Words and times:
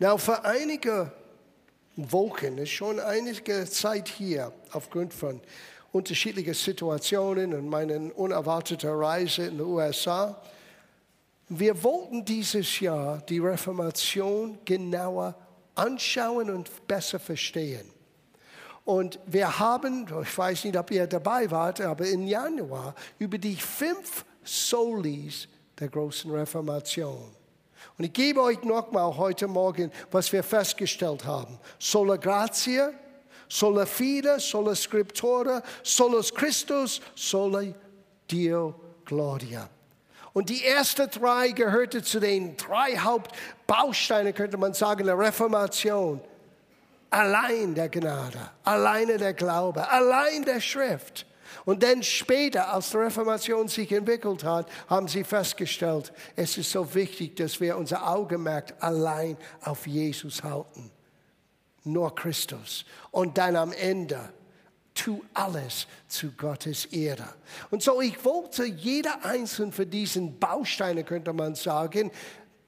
Na, 0.00 0.18
für 0.18 0.44
einige 0.44 1.12
Wochen, 1.96 2.58
ist 2.58 2.70
schon 2.70 2.98
einige 2.98 3.64
Zeit 3.66 4.08
hier, 4.08 4.52
aufgrund 4.72 5.14
von 5.14 5.40
unterschiedlichen 5.92 6.54
Situationen 6.54 7.54
und 7.54 7.68
meiner 7.68 8.16
unerwarteten 8.18 8.90
Reise 8.90 9.46
in 9.46 9.58
den 9.58 9.66
USA. 9.66 10.42
Wir 11.48 11.80
wollten 11.84 12.24
dieses 12.24 12.80
Jahr 12.80 13.22
die 13.28 13.38
Reformation 13.38 14.58
genauer 14.64 15.36
anschauen 15.76 16.50
und 16.50 16.88
besser 16.88 17.20
verstehen. 17.20 17.88
Und 18.84 19.20
wir 19.26 19.60
haben, 19.60 20.06
ich 20.22 20.36
weiß 20.36 20.64
nicht, 20.64 20.76
ob 20.76 20.90
ihr 20.90 21.06
dabei 21.06 21.48
wart, 21.52 21.80
aber 21.80 22.06
im 22.06 22.26
Januar 22.26 22.96
über 23.20 23.38
die 23.38 23.54
fünf 23.54 24.24
Solis 24.42 25.46
der 25.78 25.88
großen 25.88 26.32
Reformation. 26.32 27.43
Und 27.96 28.04
ich 28.06 28.12
gebe 28.12 28.42
euch 28.42 28.62
nochmal 28.64 29.16
heute 29.16 29.46
Morgen, 29.46 29.92
was 30.10 30.32
wir 30.32 30.42
festgestellt 30.42 31.24
haben. 31.24 31.58
Sola 31.78 32.16
Gratia, 32.16 32.90
sola 33.48 33.86
Fide, 33.86 34.40
sola 34.40 34.74
Scriptura, 34.74 35.62
solus 35.82 36.34
Christus, 36.34 37.00
sola 37.14 37.62
Dio 38.30 38.74
Gloria. 39.04 39.68
Und 40.32 40.48
die 40.50 40.64
ersten 40.64 41.08
drei 41.08 41.50
gehörten 41.50 42.02
zu 42.02 42.18
den 42.18 42.56
drei 42.56 42.98
Hauptbausteinen, 42.98 44.34
könnte 44.34 44.56
man 44.56 44.74
sagen, 44.74 45.06
der 45.06 45.16
Reformation. 45.16 46.20
Allein 47.10 47.76
der 47.76 47.88
Gnade, 47.88 48.50
alleine 48.64 49.18
der 49.18 49.34
Glaube, 49.34 49.88
allein 49.88 50.44
der 50.44 50.60
Schrift. 50.60 51.26
Und 51.64 51.82
dann 51.82 52.02
später, 52.02 52.72
als 52.72 52.90
die 52.90 52.98
Reformation 52.98 53.68
sich 53.68 53.90
entwickelt 53.90 54.44
hat, 54.44 54.70
haben 54.88 55.08
sie 55.08 55.24
festgestellt, 55.24 56.12
es 56.36 56.58
ist 56.58 56.70
so 56.70 56.94
wichtig, 56.94 57.36
dass 57.36 57.60
wir 57.60 57.76
unser 57.76 58.06
Augenmerk 58.08 58.74
allein 58.80 59.36
auf 59.62 59.86
Jesus 59.86 60.42
halten. 60.42 60.90
Nur 61.84 62.14
Christus. 62.14 62.84
Und 63.10 63.38
dann 63.38 63.56
am 63.56 63.72
Ende, 63.72 64.32
tu 64.94 65.22
alles 65.34 65.86
zu 66.06 66.32
Gottes 66.32 66.86
Ehre. 66.86 67.28
Und 67.70 67.82
so, 67.82 68.00
ich 68.00 68.24
wollte 68.24 68.64
jeder 68.64 69.24
einzelne 69.24 69.72
für 69.72 69.86
diesen 69.86 70.38
Bausteine, 70.38 71.04
könnte 71.04 71.32
man 71.32 71.54
sagen, 71.54 72.10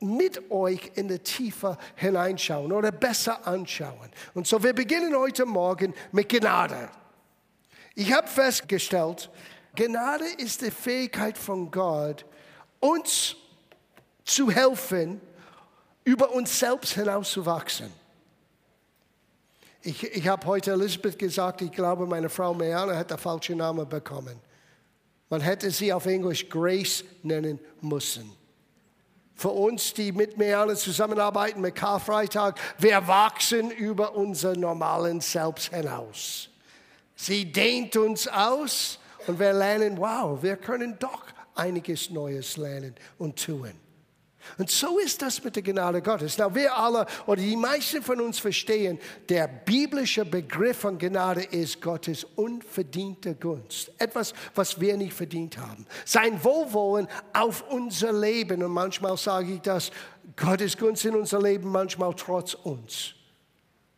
mit 0.01 0.51
euch 0.51 0.93
in 0.95 1.09
die 1.09 1.19
Tiefe 1.19 1.79
hineinschauen 1.95 2.73
oder 2.73 2.93
besser 2.93 3.47
anschauen. 3.47 4.11
Und 4.35 4.47
so, 4.47 4.63
wir 4.63 4.75
beginnen 4.75 5.17
heute 5.17 5.47
Morgen 5.47 5.95
mit 6.13 6.29
Gnade. 6.29 6.91
Ich 7.99 8.13
habe 8.13 8.29
festgestellt, 8.29 9.31
Gnade 9.75 10.27
ist 10.37 10.61
die 10.61 10.71
Fähigkeit 10.71 11.39
von 11.39 11.71
Gott, 11.71 12.27
uns 12.79 13.35
zu 14.23 14.51
helfen, 14.51 15.19
über 16.05 16.31
uns 16.31 16.59
selbst 16.59 16.93
hinauszuwachsen. 16.93 17.91
Ich, 19.81 20.03
ich 20.05 20.29
habe 20.29 20.47
heute 20.47 20.73
Elisabeth 20.73 21.19
gesagt, 21.19 21.63
ich 21.63 21.73
glaube, 21.73 22.07
meine 22.07 22.29
Frau 22.29 22.53
Meana 22.53 22.95
hat 22.95 23.11
den 23.11 23.17
falschen 23.17 23.57
Namen 23.57 23.89
bekommen. 23.89 24.39
Man 25.31 25.41
hätte 25.41 25.71
sie 25.71 25.91
auf 25.91 26.05
Englisch 26.05 26.51
Grace 26.51 27.03
nennen 27.23 27.59
müssen. 27.81 28.31
Für 29.35 29.51
uns, 29.51 29.95
die 29.95 30.13
mit 30.13 30.37
Meana 30.37 30.75
zusammenarbeiten 30.75 31.63
mit 31.63 31.75
Karfreitag, 31.75 32.59
wir 32.79 33.09
wachsen 33.09 33.71
über 33.71 34.15
unser 34.15 34.55
normalen 34.55 35.23
Selbst 35.23 35.75
hinaus. 35.75 36.51
Sie 37.17 37.51
dehnt 37.51 37.97
uns 37.97 38.29
aus 38.29 38.99
und 39.27 39.41
wir 39.41 39.53
lernen, 39.53 39.97
wow, 39.99 40.41
wir 40.43 40.57
können 40.57 40.99
doch 40.99 41.25
einiges 41.55 42.11
Neues 42.11 42.57
lernen 42.57 42.95
und 43.19 43.43
tun. 43.43 43.73
Und 44.59 44.71
so 44.71 44.99
ist 44.99 45.23
das 45.23 45.43
mit 45.43 45.57
der 45.57 45.63
Gnade 45.63 46.01
Gottes. 46.01 46.39
Na, 46.39 46.55
wir 46.55 46.77
alle 46.77 47.07
oder 47.27 47.43
die 47.43 47.57
meisten 47.57 48.03
von 48.03 48.21
uns 48.21 48.39
verstehen, 48.39 48.99
der 49.29 49.49
biblische 49.49 50.25
Begriff 50.25 50.79
von 50.79 50.99
Gnade 50.99 51.43
ist 51.43 51.81
Gottes 51.83 52.25
unverdiente 52.37 53.35
Gunst. 53.35 53.91
Etwas, 53.99 54.35
was 54.55 54.81
wir 54.81 54.97
nicht 54.97 55.15
verdient 55.15 55.59
haben. 55.59 55.87
Sein 56.05 56.43
Wohlwollen 56.43 57.09
auf 57.33 57.65
unser 57.71 58.13
Leben. 58.13 58.63
Und 58.63 58.73
manchmal 58.73 59.17
sage 59.17 59.55
ich 59.55 59.61
das, 59.61 59.91
Gottes 60.37 60.77
Gunst 60.77 61.05
in 61.05 61.17
unser 61.17 61.43
Leben, 61.43 61.71
manchmal 61.71 62.15
trotz 62.15 62.55
uns. 62.55 63.15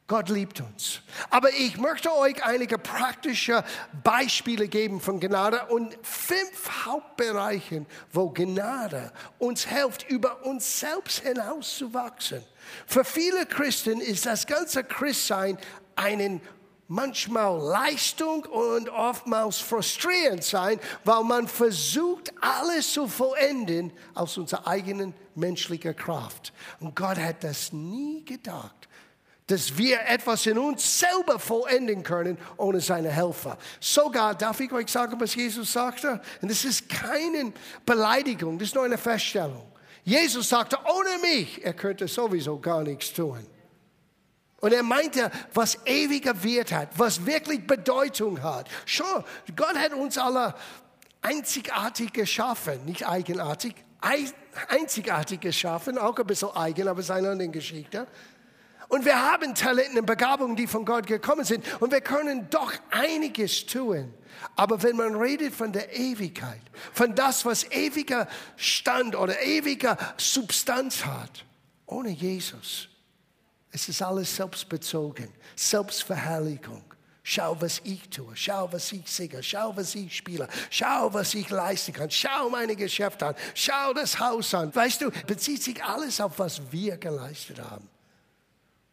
Gott 0.08 0.30
liebt 0.30 0.62
uns. 0.62 1.02
Aber 1.28 1.50
ich 1.50 1.76
möchte 1.76 2.10
euch 2.16 2.42
einige 2.42 2.78
praktische 2.78 3.62
Beispiele 4.02 4.66
geben 4.66 5.02
von 5.02 5.20
Gnade 5.20 5.66
und 5.66 5.98
fünf 6.00 6.86
Hauptbereichen, 6.86 7.84
wo 8.10 8.30
Gnade 8.30 9.12
uns 9.38 9.66
hilft, 9.66 10.08
über 10.08 10.46
uns 10.46 10.80
selbst 10.80 11.20
hinauszuwachsen. 11.20 12.42
Für 12.86 13.04
viele 13.04 13.44
Christen 13.44 14.00
ist 14.00 14.24
das 14.24 14.46
ganze 14.46 14.82
Christsein 14.82 15.58
einen 15.94 16.40
manchmal 16.86 17.60
Leistung 17.60 18.46
und 18.46 18.88
oftmals 18.88 19.58
frustrierend 19.58 20.42
sein, 20.42 20.80
weil 21.04 21.22
man 21.22 21.46
versucht, 21.46 22.32
alles 22.40 22.94
zu 22.94 23.08
vollenden 23.08 23.92
aus 24.14 24.38
unserer 24.38 24.66
eigenen 24.66 25.12
menschlichen 25.34 25.94
Kraft. 25.94 26.54
Und 26.80 26.96
Gott 26.96 27.18
hat 27.18 27.44
das 27.44 27.74
nie 27.74 28.24
gedacht 28.24 28.87
dass 29.48 29.76
wir 29.76 30.00
etwas 30.06 30.46
in 30.46 30.58
uns 30.58 31.00
selber 31.00 31.38
vollenden 31.38 32.02
können 32.02 32.38
ohne 32.58 32.80
seine 32.80 33.10
Helfer. 33.10 33.58
Sogar, 33.80 34.34
darf 34.34 34.60
ich 34.60 34.70
euch 34.70 34.88
sagen, 34.88 35.18
was 35.18 35.34
Jesus 35.34 35.72
sagte? 35.72 36.20
Und 36.42 36.50
das 36.50 36.64
ist 36.64 36.88
keine 36.88 37.52
Beleidigung, 37.84 38.58
das 38.58 38.68
ist 38.68 38.74
nur 38.74 38.84
eine 38.84 38.98
Feststellung. 38.98 39.66
Jesus 40.04 40.48
sagte, 40.48 40.78
ohne 40.84 41.18
mich, 41.22 41.64
er 41.64 41.72
könnte 41.72 42.08
sowieso 42.08 42.58
gar 42.58 42.82
nichts 42.82 43.12
tun. 43.12 43.44
Und 44.60 44.72
er 44.72 44.82
meinte, 44.82 45.30
was 45.54 45.78
ewiger 45.86 46.42
Wert 46.42 46.72
hat, 46.72 46.98
was 46.98 47.24
wirklich 47.24 47.66
Bedeutung 47.66 48.42
hat. 48.42 48.68
Schon, 48.84 49.24
Gott 49.56 49.76
hat 49.76 49.94
uns 49.94 50.18
alle 50.18 50.54
einzigartig 51.22 52.12
geschaffen, 52.12 52.84
nicht 52.84 53.06
eigenartig, 53.06 53.74
einzigartig 54.68 55.40
geschaffen, 55.40 55.96
auch 55.96 56.18
ein 56.18 56.26
bisschen 56.26 56.50
eigen, 56.54 56.88
aber 56.88 57.00
es 57.00 57.06
ist 57.06 57.10
eine 57.10 57.30
andere 57.30 57.48
Geschichte. 57.48 58.06
Und 58.88 59.04
wir 59.04 59.30
haben 59.30 59.54
Talenten 59.54 59.98
und 59.98 60.06
Begabungen, 60.06 60.56
die 60.56 60.66
von 60.66 60.84
Gott 60.84 61.06
gekommen 61.06 61.44
sind. 61.44 61.64
Und 61.80 61.92
wir 61.92 62.00
können 62.00 62.48
doch 62.50 62.72
einiges 62.90 63.66
tun. 63.66 64.14
Aber 64.56 64.82
wenn 64.82 64.96
man 64.96 65.14
redet 65.14 65.54
von 65.54 65.72
der 65.72 65.94
Ewigkeit, 65.94 66.60
von 66.92 67.14
das, 67.14 67.44
was 67.44 67.70
ewiger 67.70 68.28
Stand 68.56 69.14
oder 69.14 69.42
ewiger 69.42 69.96
Substanz 70.16 71.04
hat, 71.04 71.44
ohne 71.86 72.10
Jesus, 72.10 72.88
es 73.70 73.88
ist 73.88 74.00
alles 74.00 74.34
selbstbezogen, 74.34 75.28
Selbstverherrlichung. 75.54 76.82
Schau, 77.22 77.60
was 77.60 77.82
ich 77.84 78.08
tue. 78.08 78.34
Schau, 78.34 78.72
was 78.72 78.90
ich 78.90 79.06
singe. 79.06 79.42
Schau, 79.42 79.76
was 79.76 79.94
ich 79.94 80.16
spiele. 80.16 80.48
Schau, 80.70 81.12
was 81.12 81.34
ich 81.34 81.50
leisten 81.50 81.92
kann. 81.92 82.10
Schau 82.10 82.48
meine 82.48 82.74
Geschäfte 82.74 83.26
an. 83.26 83.34
Schau 83.54 83.92
das 83.92 84.18
Haus 84.18 84.54
an. 84.54 84.74
Weißt 84.74 85.02
du, 85.02 85.10
bezieht 85.26 85.62
sich 85.62 85.84
alles 85.84 86.22
auf, 86.22 86.38
was 86.38 86.72
wir 86.72 86.96
geleistet 86.96 87.60
haben. 87.60 87.86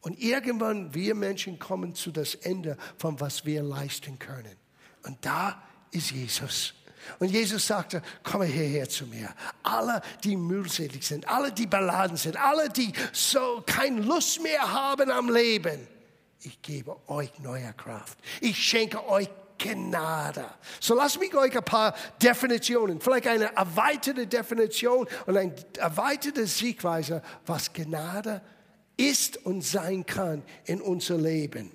Und 0.06 0.22
irgendwann, 0.22 0.94
wir 0.94 1.16
Menschen 1.16 1.58
kommen 1.58 1.96
zu 1.96 2.12
das 2.12 2.36
Ende 2.36 2.78
von 2.96 3.20
was 3.20 3.44
wir 3.44 3.64
leisten 3.64 4.20
können. 4.20 4.56
Und 5.02 5.18
da 5.26 5.64
ist 5.90 6.12
Jesus. 6.12 6.76
Und 7.18 7.30
Jesus 7.30 7.66
sagte, 7.66 8.04
komme 8.22 8.46
hierher 8.46 8.88
zu 8.88 9.08
mir. 9.08 9.34
Alle, 9.64 10.04
die 10.24 10.38
mühselig 10.38 11.08
sind, 11.08 11.28
alle, 11.28 11.52
die 11.52 11.66
beladen 11.66 12.18
sind, 12.18 12.38
alle, 12.38 12.70
die 12.70 12.94
so 13.14 13.64
keine 13.66 14.00
Lust 14.02 14.44
mehr 14.44 14.72
haben 14.72 15.10
am 15.10 15.28
Leben. 15.28 15.88
Ich 16.42 16.62
gebe 16.62 16.96
euch 17.10 17.40
neue 17.40 17.74
Kraft. 17.74 18.20
Ich 18.42 18.64
schenke 18.64 19.10
euch 19.10 19.28
Gnade. 19.58 20.46
So 20.80 20.94
lasst 20.94 21.20
mich 21.20 21.34
euch 21.34 21.58
ein 21.58 21.66
paar 21.66 21.96
Definitionen, 22.22 23.02
vielleicht 23.02 23.26
eine 23.26 23.56
erweiterte 23.56 24.28
Definition 24.28 25.08
und 25.26 25.36
eine 25.36 25.56
erweiterte 25.80 26.46
Siegweise, 26.46 27.24
was 27.48 27.74
Gnade 27.74 28.34
ist 28.36 28.55
ist 28.98 29.46
und 29.46 29.62
sein 29.62 30.06
kann 30.06 30.44
in 30.66 30.82
unser 30.82 31.18
Leben. 31.18 31.72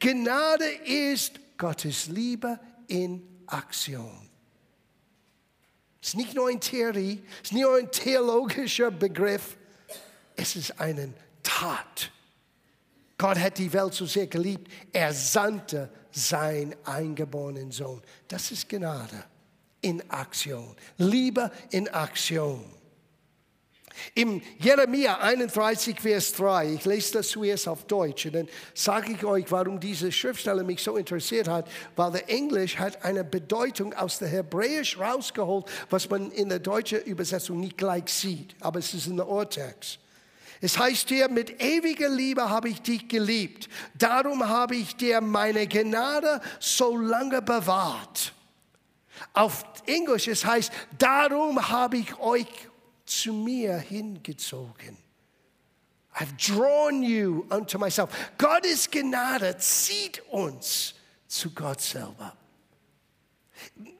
Gnade 0.00 0.68
ist 0.84 1.40
Gottes 1.58 2.06
Liebe 2.06 2.58
in 2.88 3.22
Aktion. 3.46 4.28
Es 6.00 6.08
ist 6.08 6.16
nicht 6.16 6.34
nur 6.34 6.48
eine 6.48 6.60
Theorie, 6.60 7.22
es 7.42 7.50
ist 7.50 7.52
nicht 7.52 7.62
nur 7.62 7.76
ein 7.76 7.90
theologischer 7.90 8.90
Begriff, 8.90 9.56
es 10.36 10.56
ist 10.56 10.78
eine 10.78 11.14
Tat. 11.42 12.10
Gott 13.16 13.38
hat 13.38 13.58
die 13.58 13.72
Welt 13.72 13.94
so 13.94 14.04
sehr 14.04 14.26
geliebt, 14.26 14.70
er 14.92 15.14
sandte 15.14 15.88
seinen 16.10 16.74
eingeborenen 16.84 17.72
Sohn. 17.72 18.02
Das 18.28 18.50
ist 18.50 18.68
Gnade 18.68 19.24
in 19.80 20.02
Aktion. 20.10 20.76
Liebe 20.98 21.50
in 21.70 21.88
Aktion. 21.88 22.64
Im 24.14 24.42
Jeremia 24.58 25.18
31, 25.20 26.00
Vers 26.00 26.32
3, 26.34 26.74
ich 26.74 26.84
lese 26.84 27.14
das 27.14 27.28
zuerst 27.28 27.68
auf 27.68 27.84
Deutsch 27.84 28.26
und 28.26 28.34
dann 28.34 28.48
sage 28.74 29.12
ich 29.12 29.24
euch, 29.24 29.46
warum 29.50 29.80
diese 29.80 30.10
Schriftstelle 30.10 30.64
mich 30.64 30.82
so 30.82 30.96
interessiert 30.96 31.48
hat, 31.48 31.68
weil 31.96 32.12
der 32.12 32.28
Englisch 32.28 32.78
hat 32.78 33.04
eine 33.04 33.24
Bedeutung 33.24 33.94
aus 33.94 34.18
der 34.18 34.28
Hebräisch 34.28 34.98
rausgeholt, 34.98 35.66
was 35.90 36.08
man 36.10 36.30
in 36.32 36.48
der 36.48 36.58
deutschen 36.58 37.02
Übersetzung 37.02 37.60
nicht 37.60 37.76
gleich 37.76 38.08
sieht, 38.08 38.54
aber 38.60 38.80
es 38.80 38.92
ist 38.94 39.06
in 39.06 39.16
der 39.16 39.28
Urtext. 39.28 39.98
Es 40.60 40.78
heißt 40.78 41.08
hier, 41.08 41.28
mit 41.28 41.60
ewiger 41.60 42.08
Liebe 42.08 42.48
habe 42.48 42.70
ich 42.70 42.80
dich 42.80 43.08
geliebt. 43.08 43.68
Darum 43.94 44.48
habe 44.48 44.76
ich 44.76 44.96
dir 44.96 45.20
meine 45.20 45.66
Gnade 45.66 46.40
so 46.58 46.96
lange 46.96 47.42
bewahrt. 47.42 48.32
Auf 49.32 49.64
Englisch, 49.86 50.28
es 50.28 50.44
heißt, 50.44 50.72
darum 50.98 51.68
habe 51.68 51.98
ich 51.98 52.18
euch 52.18 52.46
zu 53.04 53.32
mir 53.32 53.76
hingezogen. 53.76 54.96
I've 56.14 56.36
drawn 56.36 57.02
you 57.02 57.46
unto 57.50 57.78
myself. 57.78 58.10
Gottes 58.38 58.88
Gnade 58.90 59.56
zieht 59.58 60.22
uns 60.30 60.94
zu 61.26 61.50
Gott 61.50 61.80
selber. 61.80 62.36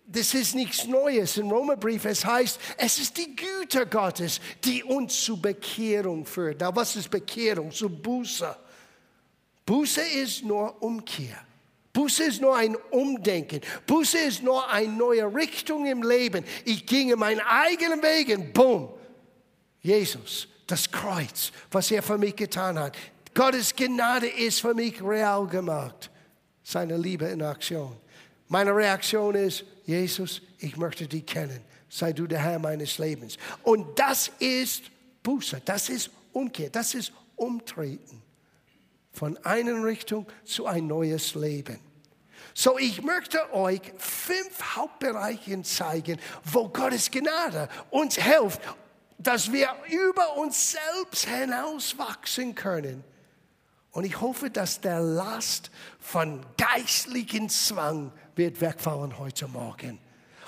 Das 0.07 0.33
ist 0.35 0.55
nichts 0.55 0.87
Neues 0.87 1.37
im 1.39 1.51
Römerbrief. 1.51 2.05
Es 2.05 2.25
heißt, 2.25 2.61
es 2.77 2.99
ist 2.99 3.17
die 3.17 3.35
Güte 3.35 3.87
Gottes, 3.87 4.41
die 4.63 4.85
uns 4.85 5.25
zu 5.25 5.41
Bekehrung 5.41 6.25
führt. 6.25 6.61
Na, 6.61 6.75
was 6.75 6.95
ist 6.95 7.11
Bekehrung? 7.11 7.73
Zu 7.73 7.89
Buße. 7.89 8.57
Buße 9.67 10.03
ist 10.03 10.45
nur 10.45 10.81
Umkehr. 10.83 11.45
Buße 11.95 12.25
ist 12.25 12.43
nur 12.43 12.57
ein 12.57 12.77
Umdenken. 12.91 13.61
Buße 13.87 14.19
ist 14.19 14.43
nur 14.43 14.69
eine 14.69 14.93
neue 14.93 15.33
Richtung 15.33 15.87
im 15.87 16.03
Leben. 16.03 16.45
Ich 16.65 16.85
ginge 16.85 17.15
meinen 17.17 17.41
eigenen 17.41 18.03
Wegen. 18.03 18.53
Boom. 18.53 18.93
Jesus, 19.81 20.49
das 20.67 20.91
Kreuz, 20.91 21.53
was 21.71 21.91
er 21.93 22.03
für 22.03 22.19
mich 22.19 22.35
getan 22.35 22.79
hat. 22.79 22.97
Gottes 23.33 23.75
Gnade 23.75 24.27
ist 24.27 24.61
für 24.61 24.75
mich 24.75 25.01
real 25.03 25.47
gemacht. 25.47 26.11
Seine 26.65 26.97
Liebe 26.97 27.27
in 27.27 27.43
Aktion. 27.43 27.97
Meine 28.49 28.75
Reaktion 28.75 29.37
ist, 29.37 29.65
Jesus, 29.85 30.43
ich 30.59 30.77
möchte 30.77 31.07
dich 31.07 31.25
kennen. 31.25 31.61
Sei 31.89 32.13
du 32.13 32.27
der 32.27 32.41
Herr 32.41 32.59
meines 32.59 32.99
Lebens. 32.99 33.37
Und 33.63 33.97
das 33.97 34.33
ist 34.41 34.83
Buße, 35.23 35.63
das 35.65 35.89
ist 35.89 36.11
Umkehr, 36.33 36.71
das 36.71 36.95
ist 36.95 37.13
Umtreten 37.37 38.25
von 39.15 39.39
einer 39.39 39.83
Richtung 39.83 40.27
zu 40.45 40.67
ein 40.67 40.87
neues 40.87 41.35
Leben. 41.35 41.79
So, 42.53 42.79
ich 42.79 43.03
möchte 43.03 43.53
euch 43.53 43.81
fünf 43.97 44.77
Hauptbereiche 44.77 45.61
zeigen, 45.63 46.21
wo 46.45 46.69
Gottes 46.69 47.11
Gnade 47.11 47.69
uns 47.91 48.17
hilft, 48.17 48.61
dass 49.19 49.51
wir 49.51 49.75
über 49.89 50.37
uns 50.37 50.73
selbst 50.73 51.27
hinauswachsen 51.27 52.55
können. 52.55 53.03
Und 53.91 54.05
ich 54.05 54.21
hoffe, 54.21 54.51
dass 54.51 54.81
der 54.81 55.01
Last 55.01 55.71
von 56.01 56.45
geistlichen 56.59 57.49
Zwang 57.49 58.13
wird 58.35 58.61
wegfallen 58.61 59.19
heute 59.19 59.49
Morgen. 59.49 60.04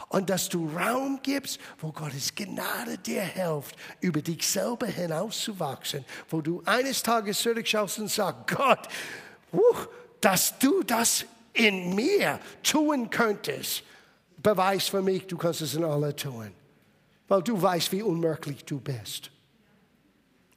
Und 0.09 0.31
dass 0.31 0.49
du 0.49 0.69
Raum 0.69 1.19
gibst, 1.23 1.59
wo 1.79 1.91
Gottes 1.91 2.35
Gnade 2.35 2.97
dir 2.99 3.23
hilft, 3.23 3.77
über 4.01 4.23
dich 4.23 4.47
selber 4.47 4.87
hinauszuwachsen. 4.87 6.05
Wo 6.31 6.41
du 6.41 6.63
eines 6.65 7.03
Tages 7.03 7.41
zurückschaust 7.41 7.99
und 7.99 8.09
sagst, 8.09 8.57
Gott, 8.57 8.89
dass 10.21 10.59
du 10.59 10.83
das 10.85 11.25
in 11.53 11.95
mir 11.95 12.39
tun 12.63 13.11
könntest, 13.11 13.83
beweis 14.37 14.89
für 14.89 15.03
mich, 15.03 15.27
du 15.27 15.37
kannst 15.37 15.63
es 15.63 15.75
in 15.75 15.83
alle 15.83 16.15
tun. 16.15 16.53
Weil 17.27 17.43
du 17.43 17.61
weißt, 17.61 17.91
wie 17.91 18.03
unmöglich 18.03 18.65
du 18.65 18.79
bist. 18.79 19.33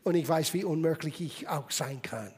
Und 0.03 0.13
ich 0.13 0.27
weiß, 0.27 0.53
wie 0.53 0.63
unmöglich 0.63 1.19
ich 1.21 1.47
auch 1.47 1.71
sein 1.71 2.01
kann. 2.03 2.31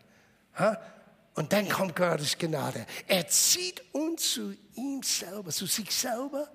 Und 1.36 1.52
dann 1.52 1.68
kommt 1.68 1.96
Gottes 1.98 2.38
Gnade. 2.38 2.86
Er 3.08 3.28
zieht 3.28 3.84
uns 3.94 4.34
zu 4.34 4.56
ihm 4.75 5.04
selber, 5.04 5.52
zu 5.52 5.66
sich 5.66 5.92
selber, 5.92 6.50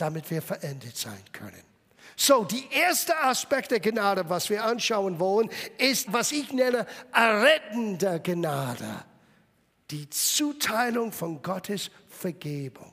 damit 0.00 0.30
wir 0.30 0.42
verendet 0.42 0.96
sein 0.96 1.22
können. 1.32 1.62
So, 2.16 2.44
die 2.44 2.68
erste 2.70 3.16
Aspekt 3.18 3.70
der 3.70 3.80
Gnade, 3.80 4.28
was 4.28 4.50
wir 4.50 4.64
anschauen 4.64 5.18
wollen, 5.18 5.48
ist, 5.78 6.12
was 6.12 6.32
ich 6.32 6.52
nenne, 6.52 6.86
errettende 7.12 8.20
Gnade. 8.20 9.04
Die 9.90 10.08
Zuteilung 10.10 11.12
von 11.12 11.42
Gottes 11.42 11.90
Vergebung. 12.08 12.92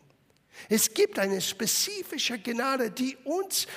Es 0.69 0.93
gibt 0.93 1.19
eine 1.19 1.41
spezifische 1.41 2.39
Gnade, 2.39 2.89
die 2.89 3.17
uns 3.23 3.67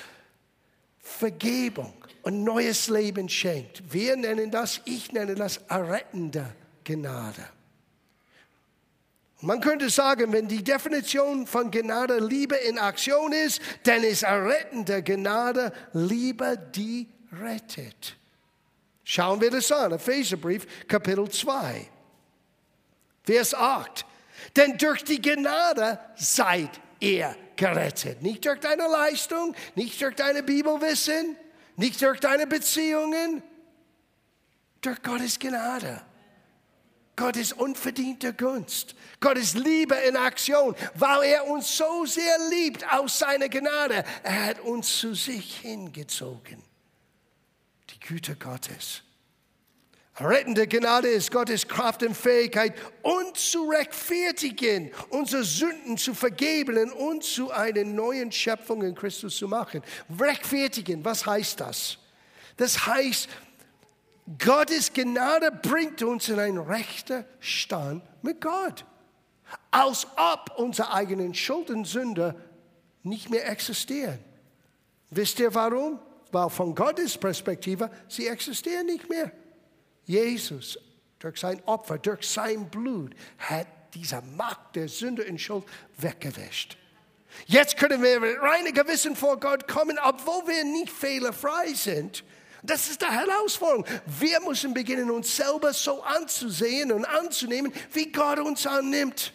Vergebung 0.99 1.93
und 2.23 2.43
neues 2.43 2.87
Leben 2.87 3.27
schenkt. 3.29 3.83
Wir 3.91 4.15
nennen 4.15 4.51
das, 4.51 4.81
ich 4.85 5.11
nenne 5.11 5.35
das 5.35 5.57
errettende 5.67 6.55
Gnade. 6.83 7.45
Man 9.41 9.59
könnte 9.59 9.89
sagen, 9.89 10.31
wenn 10.31 10.47
die 10.47 10.63
Definition 10.63 11.47
von 11.47 11.71
Gnade 11.71 12.19
Liebe 12.19 12.55
in 12.55 12.77
Aktion 12.77 13.31
ist, 13.33 13.59
dann 13.83 14.03
ist 14.03 14.23
errettende 14.23 15.01
Gnade 15.01 15.73
Liebe, 15.93 16.57
die 16.75 17.09
rettet. 17.41 18.15
Schauen 19.03 19.41
wir 19.41 19.49
das 19.49 19.71
an, 19.71 19.93
Epheserbrief, 19.93 20.87
Kapitel 20.87 21.27
2, 21.27 21.89
Vers 23.23 23.53
8. 23.55 24.05
Denn 24.55 24.77
durch 24.77 25.03
die 25.03 25.21
Gnade 25.21 25.99
seid 26.15 26.69
ihr 26.99 27.35
gerettet. 27.55 28.21
Nicht 28.21 28.45
durch 28.45 28.59
deine 28.59 28.87
Leistung, 28.87 29.55
nicht 29.75 29.99
durch 30.01 30.15
deine 30.15 30.43
Bibelwissen, 30.43 31.35
nicht 31.77 31.99
durch 32.01 32.19
deine 32.19 32.45
Beziehungen, 32.45 33.41
durch 34.81 35.01
Gottes 35.01 35.39
Gnade. 35.39 36.01
Gottes 37.21 37.53
unverdiente 37.53 38.33
Gunst, 38.33 38.95
Gottes 39.19 39.53
Liebe 39.53 39.93
in 40.07 40.17
Aktion, 40.17 40.75
weil 40.95 41.21
er 41.25 41.45
uns 41.45 41.77
so 41.77 42.03
sehr 42.03 42.35
liebt 42.49 42.83
aus 42.91 43.19
seiner 43.19 43.47
Gnade. 43.47 44.03
Er 44.23 44.45
hat 44.47 44.59
uns 44.61 44.97
zu 44.97 45.13
sich 45.13 45.57
hingezogen. 45.57 46.63
Die 47.91 47.99
Güte 47.99 48.35
Gottes. 48.35 49.03
Rettende 50.19 50.67
Gnade 50.67 51.09
ist 51.09 51.31
Gottes 51.31 51.67
Kraft 51.67 52.01
und 52.01 52.17
Fähigkeit, 52.17 52.73
uns 53.03 53.51
zu 53.51 53.69
rechtfertigen, 53.69 54.91
unsere 55.09 55.43
Sünden 55.43 55.99
zu 55.99 56.15
vergeben 56.15 56.91
und 56.91 56.91
uns 56.91 57.33
zu 57.35 57.51
einer 57.51 57.83
neuen 57.83 58.31
Schöpfung 58.31 58.81
in 58.81 58.95
Christus 58.95 59.37
zu 59.37 59.47
machen. 59.47 59.83
Rechtfertigen, 60.19 61.05
was 61.05 61.23
heißt 61.23 61.59
das? 61.59 61.99
Das 62.57 62.87
heißt, 62.87 63.29
Gottes 64.37 64.93
Gnade 64.93 65.51
bringt 65.51 66.01
uns 66.03 66.29
in 66.29 66.39
einen 66.39 66.59
rechten 66.59 67.25
Stand 67.39 68.03
mit 68.21 68.39
Gott. 68.41 68.85
Als 69.71 70.07
ob 70.15 70.57
unsere 70.57 70.93
eigenen 70.93 71.33
Schuld 71.33 71.69
und 71.69 71.85
Sünde 71.85 72.35
nicht 73.03 73.29
mehr 73.29 73.49
existieren. 73.49 74.19
Wisst 75.09 75.39
ihr 75.39 75.53
warum? 75.53 75.99
Weil 76.31 76.49
von 76.49 76.73
Gottes 76.73 77.17
Perspektive, 77.17 77.89
sie 78.07 78.27
existieren 78.27 78.85
nicht 78.85 79.09
mehr. 79.09 79.31
Jesus, 80.05 80.77
durch 81.19 81.39
sein 81.39 81.61
Opfer, 81.65 81.97
durch 81.97 82.27
sein 82.27 82.69
Blut, 82.69 83.13
hat 83.37 83.67
diese 83.93 84.21
Macht 84.37 84.75
der 84.75 84.87
Sünde 84.87 85.25
und 85.25 85.39
Schuld 85.39 85.65
weggewischt. 85.97 86.77
Jetzt 87.45 87.77
können 87.77 88.01
wir 88.01 88.19
mit 88.19 88.41
reinem 88.41 88.73
Gewissen 88.73 89.15
vor 89.15 89.39
Gott 89.39 89.67
kommen, 89.67 89.97
obwohl 90.03 90.47
wir 90.47 90.63
nicht 90.63 90.91
fehlerfrei 90.91 91.73
sind. 91.73 92.23
Das 92.63 92.89
ist 92.89 93.01
die 93.01 93.05
Herausforderung. 93.05 93.85
Wir 94.19 94.39
müssen 94.41 94.73
beginnen, 94.73 95.09
uns 95.09 95.35
selber 95.35 95.73
so 95.73 96.03
anzusehen 96.03 96.91
und 96.91 97.05
anzunehmen, 97.05 97.73
wie 97.93 98.11
Gott 98.11 98.39
uns 98.39 98.67
annimmt. 98.67 99.33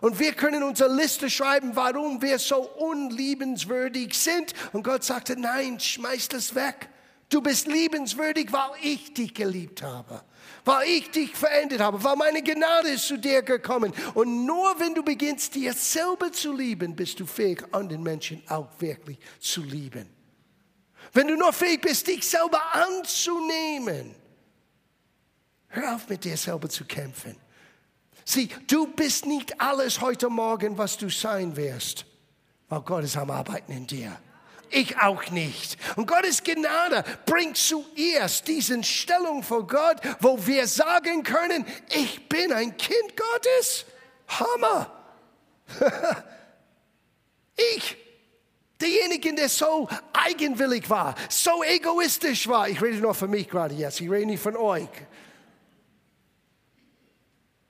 Und 0.00 0.18
wir 0.18 0.32
können 0.32 0.62
unsere 0.62 0.94
Liste 0.94 1.30
schreiben, 1.30 1.74
warum 1.74 2.20
wir 2.20 2.38
so 2.38 2.56
unliebenswürdig 2.56 4.14
sind. 4.14 4.52
Und 4.72 4.82
Gott 4.82 5.04
sagte, 5.04 5.38
nein, 5.38 5.80
schmeiß 5.80 6.28
das 6.28 6.54
weg. 6.54 6.88
Du 7.28 7.40
bist 7.40 7.66
liebenswürdig, 7.66 8.52
weil 8.52 8.70
ich 8.82 9.12
dich 9.12 9.34
geliebt 9.34 9.82
habe, 9.82 10.22
weil 10.64 10.88
ich 10.88 11.10
dich 11.10 11.34
verändert 11.34 11.80
habe, 11.80 12.02
weil 12.04 12.14
meine 12.14 12.40
Gnade 12.40 12.90
ist 12.90 13.08
zu 13.08 13.16
dir 13.16 13.42
gekommen. 13.42 13.92
Und 14.14 14.46
nur 14.46 14.78
wenn 14.78 14.94
du 14.94 15.02
beginnst, 15.02 15.54
dir 15.54 15.72
selber 15.72 16.30
zu 16.30 16.52
lieben, 16.52 16.94
bist 16.94 17.18
du 17.18 17.26
fähig, 17.26 17.64
anderen 17.72 18.04
Menschen 18.04 18.42
auch 18.48 18.68
wirklich 18.78 19.18
zu 19.40 19.62
lieben. 19.62 20.15
Wenn 21.12 21.28
du 21.28 21.36
nur 21.36 21.52
fähig 21.52 21.80
bist, 21.80 22.06
dich 22.06 22.28
selber 22.28 22.60
anzunehmen, 22.72 24.14
hör 25.68 25.96
auf 25.96 26.08
mit 26.08 26.24
dir 26.24 26.36
selber 26.36 26.68
zu 26.68 26.84
kämpfen. 26.84 27.36
Sieh, 28.24 28.48
du 28.66 28.88
bist 28.88 29.26
nicht 29.26 29.60
alles 29.60 30.00
heute 30.00 30.28
Morgen, 30.28 30.76
was 30.76 30.96
du 30.96 31.08
sein 31.08 31.56
wirst, 31.56 32.06
weil 32.68 32.80
Gott 32.80 33.04
ist 33.04 33.16
am 33.16 33.30
Arbeiten 33.30 33.72
in 33.72 33.86
dir. 33.86 34.16
Ich 34.70 34.98
auch 34.98 35.30
nicht. 35.30 35.76
Und 35.94 36.08
Gottes 36.08 36.42
Gnade 36.42 37.04
bringt 37.24 37.56
zuerst 37.56 38.48
diesen 38.48 38.82
Stellung 38.82 39.42
vor 39.42 39.66
Gott, 39.66 40.00
wo 40.20 40.44
wir 40.44 40.66
sagen 40.66 41.22
können, 41.22 41.64
ich 41.88 42.28
bin 42.28 42.52
ein 42.52 42.76
Kind 42.76 43.16
Gottes. 43.16 43.86
Hammer. 44.26 44.90
ich 47.76 47.96
Derjenige, 48.80 49.34
der 49.34 49.48
so 49.48 49.88
eigenwillig 50.12 50.88
war, 50.90 51.14
so 51.28 51.62
egoistisch 51.64 52.46
war. 52.48 52.68
Ich 52.68 52.80
rede 52.80 52.98
nur 52.98 53.14
für 53.14 53.28
mich 53.28 53.48
gerade 53.48 53.74
jetzt, 53.74 54.00
ich 54.00 54.10
rede 54.10 54.26
nicht 54.26 54.42
von 54.42 54.56
euch. 54.56 54.88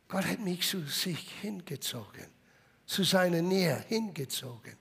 Gott 0.08 0.24
hat 0.24 0.40
mich 0.40 0.66
zu 0.68 0.80
sich 0.82 1.30
hingezogen, 1.40 2.26
zu 2.86 3.04
seiner 3.04 3.42
Nähe 3.42 3.84
hingezogen. 3.88 4.76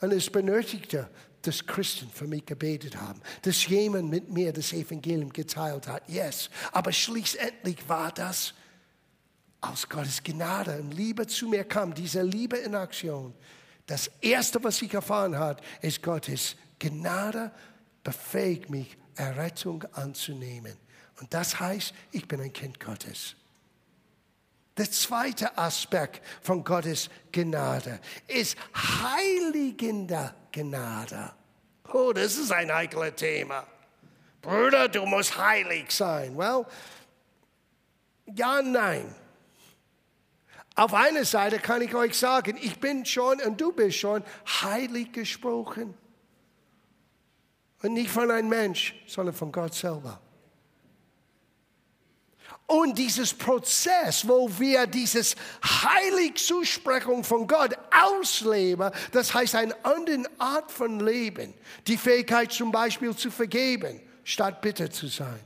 Und 0.00 0.12
es 0.12 0.30
benötigte 0.30 1.10
dass 1.46 1.66
Christen 1.66 2.08
für 2.10 2.26
mich 2.26 2.46
gebetet 2.46 2.96
haben, 2.96 3.20
dass 3.42 3.66
jemand 3.66 4.10
mit 4.10 4.30
mir 4.30 4.52
das 4.52 4.72
Evangelium 4.72 5.32
geteilt 5.32 5.86
hat. 5.86 6.08
Yes. 6.08 6.50
Aber 6.72 6.92
schließlich 6.92 7.88
war 7.88 8.12
das 8.12 8.54
aus 9.60 9.88
Gottes 9.88 10.22
Gnade 10.22 10.78
und 10.78 10.92
Liebe 10.92 11.26
zu 11.26 11.48
mir 11.48 11.64
kam, 11.64 11.94
diese 11.94 12.22
Liebe 12.22 12.56
in 12.56 12.74
Aktion. 12.74 13.34
Das 13.86 14.10
Erste, 14.20 14.62
was 14.64 14.80
ich 14.82 14.94
erfahren 14.94 15.36
habe, 15.36 15.62
ist 15.82 16.02
Gottes 16.02 16.56
Gnade 16.78 17.50
befähigt 18.04 18.70
mich, 18.70 18.96
Errettung 19.16 19.84
anzunehmen. 19.92 20.76
Und 21.20 21.32
das 21.32 21.58
heißt, 21.58 21.94
ich 22.12 22.28
bin 22.28 22.40
ein 22.40 22.52
Kind 22.52 22.78
Gottes. 22.78 23.34
Der 24.76 24.90
zweite 24.90 25.56
Aspekt 25.56 26.20
von 26.42 26.64
Gottes 26.64 27.08
Gnade 27.32 28.00
ist 28.26 28.56
heiligender 28.74 30.34
Gnade. 30.50 31.32
Oh, 31.92 32.12
das 32.12 32.36
ist 32.36 32.50
ein 32.50 32.74
heikles 32.74 33.14
Thema. 33.14 33.66
Bruder, 34.42 34.88
du 34.88 35.06
musst 35.06 35.38
heilig 35.38 35.90
sein. 35.92 36.36
Well, 36.36 36.66
ja, 38.26 38.60
nein. 38.60 39.14
Auf 40.76 40.92
einer 40.92 41.24
Seite 41.24 41.58
kann 41.58 41.82
ich 41.82 41.94
euch 41.94 42.18
sagen, 42.18 42.58
ich 42.60 42.80
bin 42.80 43.06
schon 43.06 43.40
und 43.40 43.60
du 43.60 43.72
bist 43.72 43.98
schon 43.98 44.24
heilig 44.62 45.12
gesprochen. 45.12 45.94
Und 47.82 47.92
nicht 47.92 48.10
von 48.10 48.30
einem 48.30 48.48
Mensch, 48.48 48.94
sondern 49.06 49.34
von 49.34 49.52
Gott 49.52 49.74
selber. 49.74 50.20
Und 52.66 52.96
dieses 52.98 53.34
Prozess, 53.34 54.26
wo 54.26 54.48
wir 54.58 54.86
dieses 54.86 55.36
Heiligzusprechung 55.62 57.22
von 57.22 57.46
Gott 57.46 57.76
ausleben, 57.90 58.90
das 59.12 59.34
heißt 59.34 59.54
eine 59.56 59.76
andere 59.84 60.24
Art 60.38 60.72
von 60.72 60.98
Leben. 60.98 61.52
Die 61.86 61.98
Fähigkeit 61.98 62.52
zum 62.52 62.72
Beispiel 62.72 63.14
zu 63.14 63.30
vergeben, 63.30 64.00
statt 64.24 64.62
bitter 64.62 64.90
zu 64.90 65.08
sein. 65.08 65.40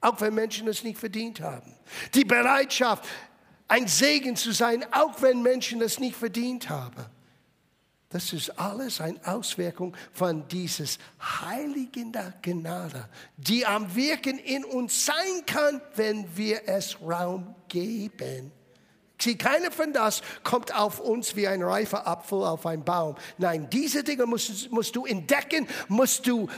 Auch 0.00 0.20
wenn 0.20 0.34
Menschen 0.34 0.68
es 0.68 0.84
nicht 0.84 0.98
verdient 0.98 1.40
haben. 1.40 1.74
Die 2.14 2.24
Bereitschaft, 2.24 3.04
ein 3.68 3.88
Segen 3.88 4.36
zu 4.36 4.52
sein, 4.52 4.84
auch 4.92 5.22
wenn 5.22 5.42
Menschen 5.42 5.80
es 5.80 5.98
nicht 5.98 6.16
verdient 6.16 6.68
haben. 6.68 7.06
Das 8.14 8.32
ist 8.32 8.50
alles 8.60 9.00
eine 9.00 9.18
Auswirkung 9.26 9.96
von 10.12 10.46
dieses 10.46 10.98
heiligen 11.20 12.12
Gnade, 12.42 13.08
die 13.36 13.66
am 13.66 13.92
Wirken 13.96 14.38
in 14.38 14.64
uns 14.64 15.06
sein 15.06 15.44
kann, 15.46 15.80
wenn 15.96 16.36
wir 16.36 16.68
es 16.68 16.96
Raum 17.02 17.56
geben. 17.68 18.52
Sieh, 19.20 19.36
keiner 19.36 19.72
von 19.72 19.92
das 19.92 20.22
kommt 20.44 20.72
auf 20.72 21.00
uns 21.00 21.34
wie 21.34 21.48
ein 21.48 21.62
reifer 21.62 22.06
Apfel 22.06 22.44
auf 22.44 22.66
einen 22.66 22.84
Baum. 22.84 23.16
Nein, 23.38 23.68
diese 23.70 24.04
Dinge 24.04 24.26
musst, 24.26 24.70
musst 24.70 24.94
du 24.94 25.06
entdecken, 25.06 25.66
musst 25.88 26.26
du, 26.26 26.48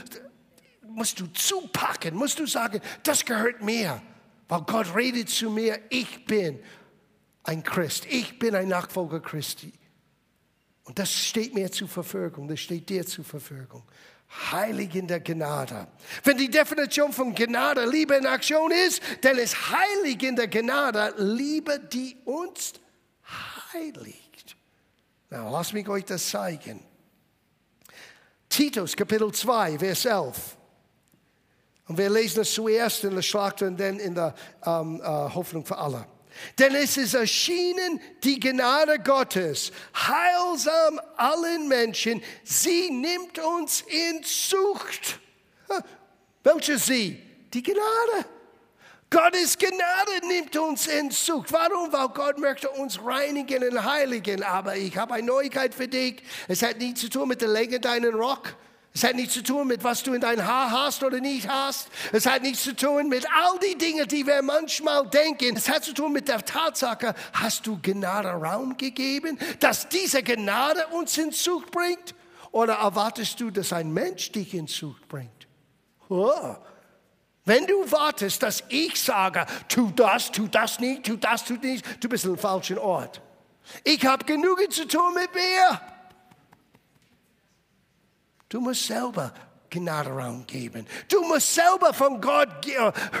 musst 0.85 1.19
du 1.19 1.27
zupacken, 1.27 2.13
musst 2.15 2.37
du 2.37 2.45
sagen, 2.45 2.81
das 3.03 3.25
gehört 3.25 3.63
mir. 3.63 4.01
Weil 4.49 4.61
Gott 4.61 4.95
redet 4.95 5.29
zu 5.29 5.49
mir, 5.49 5.79
ich 5.89 6.25
bin 6.25 6.59
ein 7.47 7.63
Christ, 7.63 8.05
ich 8.09 8.37
bin 8.37 8.55
ein 8.55 8.67
Nachfolger 8.67 9.21
Christi. 9.21 9.71
Und 10.83 10.99
das 10.99 11.11
steht 11.11 11.53
mir 11.53 11.71
zur 11.71 11.87
Verfügung, 11.87 12.47
das 12.47 12.59
steht 12.59 12.89
dir 12.89 13.05
zur 13.05 13.23
Verfügung. 13.23 13.83
Heilig 14.51 14.93
in 14.95 15.07
der 15.07 15.21
Gnade. 15.21 15.87
Wenn 16.25 16.37
die 16.37 16.49
Definition 16.49 17.13
von 17.13 17.33
Gnade 17.33 17.85
Liebe 17.85 18.15
in 18.15 18.25
Aktion 18.25 18.71
ist, 18.71 19.01
dann 19.21 19.37
ist 19.37 19.55
heilig 19.71 20.21
in 20.23 20.35
der 20.35 20.49
Gnade 20.49 21.13
Liebe, 21.17 21.79
die 21.79 22.17
uns 22.25 22.73
heiligt. 23.73 24.57
Na, 25.29 25.49
lass 25.49 25.71
mich 25.71 25.87
euch 25.87 26.03
das 26.03 26.29
zeigen. 26.29 26.83
Titus 28.49 28.95
Kapitel 28.95 29.31
2, 29.31 29.79
Vers 29.79 30.05
11. 30.05 30.57
Und 31.87 31.97
wir 31.97 32.09
lesen 32.09 32.41
es 32.41 32.53
zuerst 32.53 33.05
in 33.05 33.15
der 33.15 33.21
Schlacht 33.21 33.61
und 33.61 33.79
dann 33.79 33.99
in 33.99 34.15
der 34.15 34.35
ähm, 34.65 35.01
äh, 35.01 35.05
Hoffnung 35.05 35.65
für 35.65 35.77
alle. 35.77 36.05
Denn 36.59 36.75
es 36.75 36.97
ist 36.97 37.13
erschienen 37.13 38.01
die 38.23 38.39
Gnade 38.39 38.99
Gottes, 38.99 39.71
heilsam 39.95 40.99
allen 41.15 41.67
Menschen. 41.67 42.21
Sie 42.43 42.89
nimmt 42.89 43.39
uns 43.39 43.81
in 43.81 44.23
Zucht. 44.23 45.19
Welche 46.43 46.77
sie? 46.77 47.21
Die 47.53 47.63
Gnade. 47.63 48.25
Gottes 49.09 49.57
Gnade 49.57 50.27
nimmt 50.27 50.55
uns 50.57 50.87
in 50.87 51.11
Zucht. 51.11 51.51
Warum? 51.53 51.91
Weil 51.93 52.09
Gott 52.09 52.37
möchte 52.39 52.69
uns 52.69 52.99
reinigen 53.03 53.63
und 53.63 53.83
heiligen. 53.83 54.43
Aber 54.43 54.75
ich 54.75 54.97
habe 54.97 55.13
eine 55.13 55.27
Neuigkeit 55.27 55.73
für 55.73 55.87
dich. 55.87 56.21
Es 56.49 56.61
hat 56.61 56.77
nichts 56.77 57.01
zu 57.01 57.09
tun 57.09 57.29
mit 57.29 57.41
der 57.41 57.47
Länge 57.47 57.79
deinen 57.79 58.13
Rock. 58.13 58.55
Es 58.93 59.03
hat 59.03 59.15
nichts 59.15 59.35
zu 59.35 59.43
tun 59.43 59.67
mit, 59.67 59.83
was 59.83 60.01
du 60.01 60.13
in 60.13 60.21
dein 60.21 60.45
Haar 60.45 60.71
hast 60.71 61.03
oder 61.03 61.19
nicht 61.19 61.47
hast. 61.47 61.87
Es 62.11 62.25
hat 62.25 62.41
nichts 62.41 62.63
zu 62.63 62.75
tun 62.75 63.09
mit 63.09 63.27
all 63.31 63.59
die 63.59 63.77
Dinge, 63.77 64.07
die 64.07 64.25
wir 64.25 64.41
manchmal 64.41 65.07
denken. 65.07 65.55
Es 65.55 65.69
hat 65.69 65.83
zu 65.83 65.93
tun 65.93 66.13
mit 66.13 66.27
der 66.27 66.43
Tatsache, 66.43 67.13
hast 67.33 67.67
du 67.67 67.77
Gnade 67.79 68.29
Raum 68.29 68.75
gegeben, 68.75 69.37
dass 69.59 69.87
diese 69.87 70.23
Gnade 70.23 70.87
uns 70.87 71.17
in 71.17 71.31
Zug 71.31 71.69
bringt? 71.69 72.15
Oder 72.51 72.75
erwartest 72.75 73.39
du, 73.39 73.51
dass 73.51 73.71
ein 73.71 73.93
Mensch 73.93 74.31
dich 74.31 74.55
in 74.55 74.67
Zug 74.67 75.07
bringt? 75.07 75.47
Oh. 76.09 76.55
Wenn 77.45 77.67
du 77.67 77.91
wartest, 77.91 78.41
dass 78.43 78.63
ich 78.69 78.99
sage, 79.01 79.45
tu 79.69 79.91
das, 79.95 80.31
tu 80.31 80.47
das 80.47 80.79
nicht, 80.79 81.05
tu 81.05 81.17
das, 81.17 81.45
tu 81.45 81.53
nicht, 81.53 82.03
du 82.03 82.09
bist 82.09 82.25
am 82.25 82.37
falschen 82.37 82.77
Ort. 82.77 83.21
Ich 83.83 84.05
habe 84.05 84.25
genug 84.25 84.59
zu 84.71 84.87
tun 84.87 85.13
mit 85.13 85.33
mir. 85.33 85.81
Du 88.49 88.61
musst 88.61 88.85
selber 88.85 89.33
Gnade 89.69 90.09
Raum 90.09 90.45
geben. 90.47 90.85
Du 91.09 91.21
musst 91.23 91.53
selber 91.53 91.93
von 91.93 92.21
Gott 92.21 92.65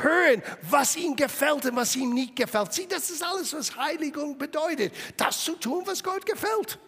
hören, 0.01 0.41
was 0.61 0.95
ihm 0.95 1.15
gefällt 1.15 1.65
und 1.65 1.75
was 1.75 1.95
ihm 1.95 2.13
nicht 2.13 2.35
gefällt. 2.35 2.73
Sieh, 2.73 2.87
das 2.87 3.09
ist 3.09 3.23
alles, 3.23 3.53
was 3.53 3.75
Heiligung 3.75 4.37
bedeutet. 4.37 4.93
Das 5.17 5.43
zu 5.43 5.55
tun, 5.55 5.83
was 5.85 6.03
Gott 6.03 6.25
gefällt. 6.25 6.79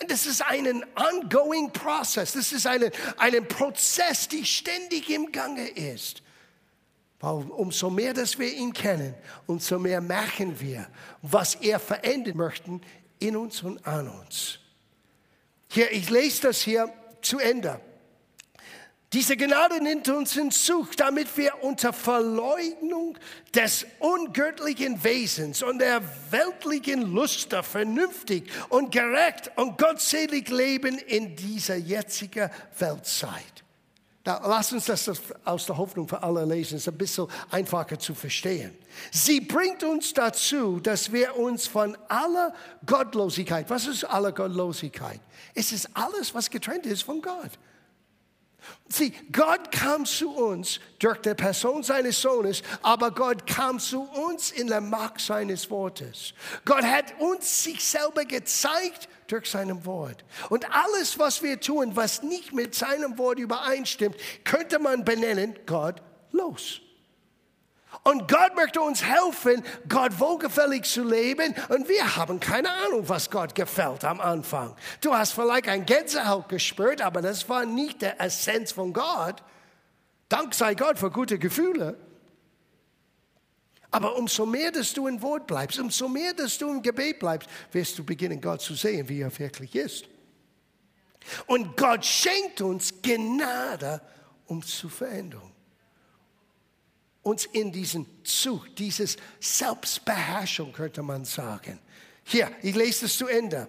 Und 0.00 0.10
das 0.10 0.26
ist 0.26 0.42
ein 0.42 0.84
ongoing 0.94 1.72
process. 1.72 2.32
Das 2.32 2.52
ist 2.52 2.66
ein, 2.66 2.90
ein 3.16 3.48
Prozess, 3.48 4.28
der 4.28 4.44
ständig 4.44 5.10
im 5.10 5.32
Gange 5.32 5.68
ist. 5.68 6.22
Weil 7.18 7.50
umso 7.50 7.88
mehr, 7.88 8.12
dass 8.12 8.38
wir 8.38 8.52
ihn 8.52 8.72
kennen, 8.72 9.14
umso 9.46 9.78
mehr 9.78 10.02
merken 10.02 10.60
wir, 10.60 10.86
was 11.22 11.54
er 11.56 11.80
verändern 11.80 12.36
möchte 12.36 12.78
in 13.18 13.36
uns 13.36 13.62
und 13.62 13.84
an 13.86 14.08
uns. 14.08 14.58
Hier, 15.68 15.90
ich 15.90 16.10
lese 16.10 16.42
das 16.42 16.60
hier 16.60 16.92
zu 17.26 17.38
Ende. 17.38 17.80
Diese 19.12 19.36
Gnade 19.36 19.82
nimmt 19.82 20.08
uns 20.08 20.36
in 20.36 20.50
Zug, 20.50 20.96
damit 20.96 21.36
wir 21.36 21.62
unter 21.62 21.92
Verleugnung 21.92 23.16
des 23.54 23.86
ungöttlichen 24.00 25.02
Wesens 25.04 25.62
und 25.62 25.78
der 25.78 26.02
weltlichen 26.30 27.02
Luster 27.14 27.62
vernünftig 27.62 28.50
und 28.68 28.90
gerecht 28.92 29.52
und 29.56 29.78
gottselig 29.78 30.48
leben 30.48 30.98
in 30.98 31.36
dieser 31.36 31.76
jetzigen 31.76 32.50
Weltzeit. 32.78 33.65
Da, 34.26 34.42
lass 34.44 34.72
uns 34.72 34.86
das 34.86 35.08
aus 35.44 35.66
der 35.66 35.78
Hoffnung 35.78 36.08
für 36.08 36.20
alle 36.20 36.44
lesen, 36.44 36.78
es 36.78 36.82
ist 36.82 36.88
ein 36.88 36.98
bisschen 36.98 37.28
einfacher 37.48 37.96
zu 37.96 38.12
verstehen. 38.12 38.76
Sie 39.12 39.40
bringt 39.40 39.84
uns 39.84 40.14
dazu, 40.14 40.80
dass 40.80 41.12
wir 41.12 41.36
uns 41.36 41.68
von 41.68 41.96
aller 42.08 42.52
Gottlosigkeit, 42.84 43.70
was 43.70 43.86
ist 43.86 44.02
aller 44.02 44.32
Gottlosigkeit? 44.32 45.20
Es 45.54 45.70
ist 45.70 45.88
alles, 45.94 46.34
was 46.34 46.50
getrennt 46.50 46.86
ist 46.86 47.04
von 47.04 47.22
Gott. 47.22 47.52
Sieh, 48.88 49.12
Gott 49.32 49.72
kam 49.72 50.06
zu 50.06 50.30
uns 50.30 50.78
durch 51.00 51.18
die 51.18 51.34
Person 51.34 51.82
seines 51.82 52.20
Sohnes, 52.20 52.62
aber 52.82 53.10
Gott 53.10 53.46
kam 53.46 53.80
zu 53.80 54.02
uns 54.02 54.52
in 54.52 54.68
der 54.68 54.80
Macht 54.80 55.20
seines 55.20 55.70
Wortes. 55.70 56.34
Gott 56.64 56.84
hat 56.84 57.18
uns 57.18 57.64
sich 57.64 57.84
selber 57.84 58.24
gezeigt 58.24 59.08
durch 59.26 59.50
seinem 59.50 59.84
Wort. 59.84 60.24
Und 60.50 60.72
alles, 60.72 61.18
was 61.18 61.42
wir 61.42 61.60
tun, 61.60 61.96
was 61.96 62.22
nicht 62.22 62.52
mit 62.52 62.76
seinem 62.76 63.18
Wort 63.18 63.40
übereinstimmt, 63.40 64.16
könnte 64.44 64.78
man 64.78 65.04
benennen 65.04 65.58
Gott 65.66 66.00
los. 66.30 66.80
Und 68.02 68.28
Gott 68.28 68.54
möchte 68.54 68.80
uns 68.80 69.04
helfen, 69.04 69.64
Gott 69.88 70.18
wohlgefällig 70.20 70.84
zu 70.84 71.02
leben. 71.02 71.54
Und 71.68 71.88
wir 71.88 72.16
haben 72.16 72.40
keine 72.40 72.70
Ahnung, 72.70 73.08
was 73.08 73.30
Gott 73.30 73.54
gefällt 73.54 74.04
am 74.04 74.20
Anfang. 74.20 74.76
Du 75.00 75.14
hast 75.14 75.32
vielleicht 75.32 75.68
ein 75.68 75.86
Gänsehaut 75.86 76.48
gespürt, 76.48 77.00
aber 77.02 77.22
das 77.22 77.48
war 77.48 77.64
nicht 77.64 78.02
der 78.02 78.20
Essenz 78.20 78.72
von 78.72 78.92
Gott. 78.92 79.42
Dank 80.28 80.54
sei 80.54 80.74
Gott 80.74 80.98
für 80.98 81.10
gute 81.10 81.38
Gefühle. 81.38 81.96
Aber 83.90 84.16
umso 84.16 84.44
mehr, 84.44 84.72
dass 84.72 84.92
du 84.92 85.06
im 85.06 85.22
Wort 85.22 85.46
bleibst, 85.46 85.78
umso 85.78 86.08
mehr, 86.08 86.34
dass 86.34 86.58
du 86.58 86.68
im 86.68 86.82
Gebet 86.82 87.18
bleibst, 87.18 87.48
wirst 87.72 87.98
du 87.98 88.04
beginnen, 88.04 88.40
Gott 88.40 88.60
zu 88.60 88.74
sehen, 88.74 89.08
wie 89.08 89.20
er 89.20 89.38
wirklich 89.38 89.74
ist. 89.74 90.04
Und 91.46 91.76
Gott 91.76 92.04
schenkt 92.04 92.60
uns 92.60 92.92
Gnade 93.02 94.00
um 94.46 94.62
zu 94.62 94.88
Veränderung. 94.88 95.55
Uns 97.26 97.44
in 97.44 97.72
diesen 97.72 98.06
Zug, 98.22 98.76
dieses 98.76 99.16
Selbstbeherrschung, 99.40 100.72
könnte 100.72 101.02
man 101.02 101.24
sagen. 101.24 101.80
Hier, 102.22 102.48
ich 102.62 102.76
lese 102.76 103.06
es 103.06 103.18
zu 103.18 103.26
Ende. 103.26 103.66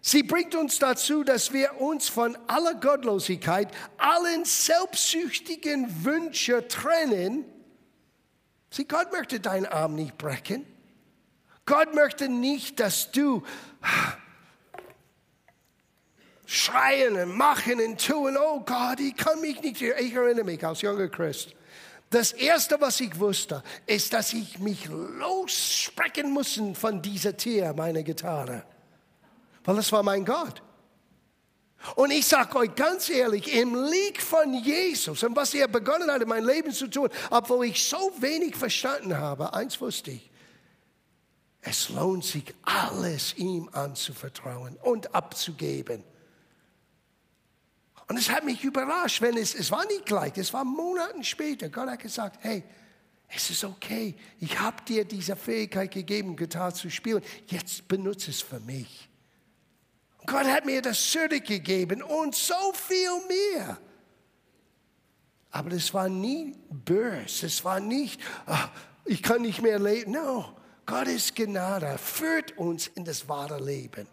Sie 0.00 0.22
bringt 0.22 0.54
uns 0.54 0.78
dazu, 0.78 1.24
dass 1.24 1.52
wir 1.52 1.80
uns 1.80 2.08
von 2.08 2.38
aller 2.46 2.74
Gottlosigkeit, 2.74 3.72
allen 3.98 4.44
selbstsüchtigen 4.44 6.04
Wünschen 6.04 6.68
trennen. 6.68 7.44
Sie, 8.70 8.86
Gott 8.86 9.10
möchte 9.10 9.40
deinen 9.40 9.66
Arm 9.66 9.96
nicht 9.96 10.16
brechen. 10.16 10.64
Gott 11.66 11.96
möchte 11.96 12.28
nicht, 12.28 12.78
dass 12.78 13.10
du 13.10 13.42
schreien 16.46 17.16
und 17.16 17.36
machen 17.36 17.80
und 17.84 18.06
tun, 18.06 18.36
oh 18.40 18.60
Gott, 18.60 19.00
ich 19.00 19.16
kann 19.16 19.40
mich 19.40 19.60
nicht, 19.60 19.82
ich 19.82 20.14
erinnere 20.14 20.44
mich 20.44 20.64
als 20.64 20.82
junger 20.82 21.08
Christ. 21.08 21.56
Das 22.12 22.32
erste, 22.32 22.78
was 22.78 23.00
ich 23.00 23.18
wusste, 23.18 23.62
ist, 23.86 24.12
dass 24.12 24.34
ich 24.34 24.58
mich 24.58 24.86
lossprechen 24.86 26.30
musste 26.30 26.74
von 26.74 27.00
dieser 27.00 27.34
Tier, 27.34 27.72
meiner 27.72 28.02
Gitarre. 28.02 28.64
Weil 29.64 29.76
das 29.76 29.90
war 29.92 30.02
mein 30.02 30.22
Gott. 30.26 30.62
Und 31.96 32.10
ich 32.10 32.26
sage 32.26 32.54
euch 32.56 32.74
ganz 32.74 33.08
ehrlich, 33.08 33.54
im 33.54 33.74
Lied 33.74 34.20
von 34.20 34.52
Jesus 34.52 35.22
und 35.22 35.34
was 35.34 35.54
er 35.54 35.68
begonnen 35.68 36.10
hat, 36.10 36.20
in 36.20 36.28
mein 36.28 36.44
Leben 36.44 36.70
zu 36.70 36.86
tun, 36.86 37.08
obwohl 37.30 37.64
ich 37.64 37.82
so 37.82 38.12
wenig 38.18 38.56
verstanden 38.56 39.16
habe, 39.16 39.54
eins 39.54 39.80
wusste 39.80 40.10
ich, 40.10 40.30
es 41.62 41.88
lohnt 41.88 42.24
sich, 42.24 42.54
alles 42.62 43.34
ihm 43.38 43.70
anzuvertrauen 43.72 44.76
und 44.82 45.14
abzugeben. 45.14 46.04
Und 48.08 48.18
es 48.18 48.30
hat 48.30 48.44
mich 48.44 48.62
überrascht, 48.64 49.22
wenn 49.22 49.36
es, 49.36 49.54
es 49.54 49.70
war 49.70 49.86
nicht 49.86 50.06
gleich, 50.06 50.36
es 50.36 50.52
war 50.52 50.64
Monaten 50.64 51.24
später. 51.24 51.68
Gott 51.68 51.88
hat 51.88 52.00
gesagt, 52.00 52.38
hey, 52.42 52.64
es 53.34 53.48
ist 53.48 53.64
okay, 53.64 54.14
ich 54.40 54.58
habe 54.60 54.82
dir 54.86 55.04
diese 55.04 55.36
Fähigkeit 55.36 55.90
gegeben, 55.90 56.36
Gitarre 56.36 56.74
zu 56.74 56.90
spielen, 56.90 57.22
jetzt 57.46 57.88
benutze 57.88 58.30
es 58.30 58.42
für 58.42 58.60
mich. 58.60 59.08
Gott 60.26 60.44
hat 60.44 60.66
mir 60.66 60.82
das 60.82 61.10
zurückgegeben 61.10 62.02
und 62.02 62.34
so 62.34 62.72
viel 62.74 63.10
mehr. 63.28 63.78
Aber 65.50 65.70
das 65.70 65.92
war 65.92 66.08
nie 66.08 66.56
böse, 66.70 67.46
es 67.46 67.64
war 67.64 67.80
nicht, 67.80 68.20
oh, 68.46 68.68
ich 69.04 69.22
kann 69.22 69.42
nicht 69.42 69.62
mehr 69.62 69.78
leben. 69.78 70.12
No, 70.12 70.56
Gottes 70.86 71.34
Gnade 71.34 71.98
führt 71.98 72.56
uns 72.58 72.86
in 72.88 73.04
das 73.04 73.28
wahre 73.28 73.62
Leben. 73.62 74.06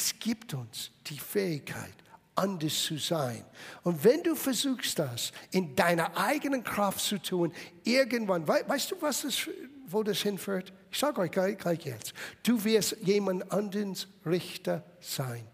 Es 0.00 0.18
gibt 0.18 0.54
uns 0.54 0.90
die 1.08 1.18
Fähigkeit, 1.18 1.92
anders 2.34 2.84
zu 2.84 2.96
sein. 2.96 3.44
Und 3.82 4.02
wenn 4.02 4.22
du 4.22 4.34
versuchst, 4.34 4.98
das 4.98 5.30
in 5.50 5.76
deiner 5.76 6.16
eigenen 6.16 6.64
Kraft 6.64 7.00
zu 7.00 7.18
tun, 7.18 7.52
irgendwann, 7.84 8.48
weißt 8.48 8.92
du, 8.92 8.96
was 9.02 9.20
das, 9.20 9.46
wo 9.86 10.02
das 10.02 10.20
hinführt? 10.22 10.72
Ich 10.90 10.98
sage 10.98 11.20
euch 11.20 11.30
gleich, 11.30 11.58
gleich 11.58 11.84
jetzt. 11.84 12.14
Du 12.42 12.64
wirst 12.64 12.96
jemand 13.02 13.52
anderes 13.52 14.08
Richter 14.24 14.82
sein. 15.00 15.46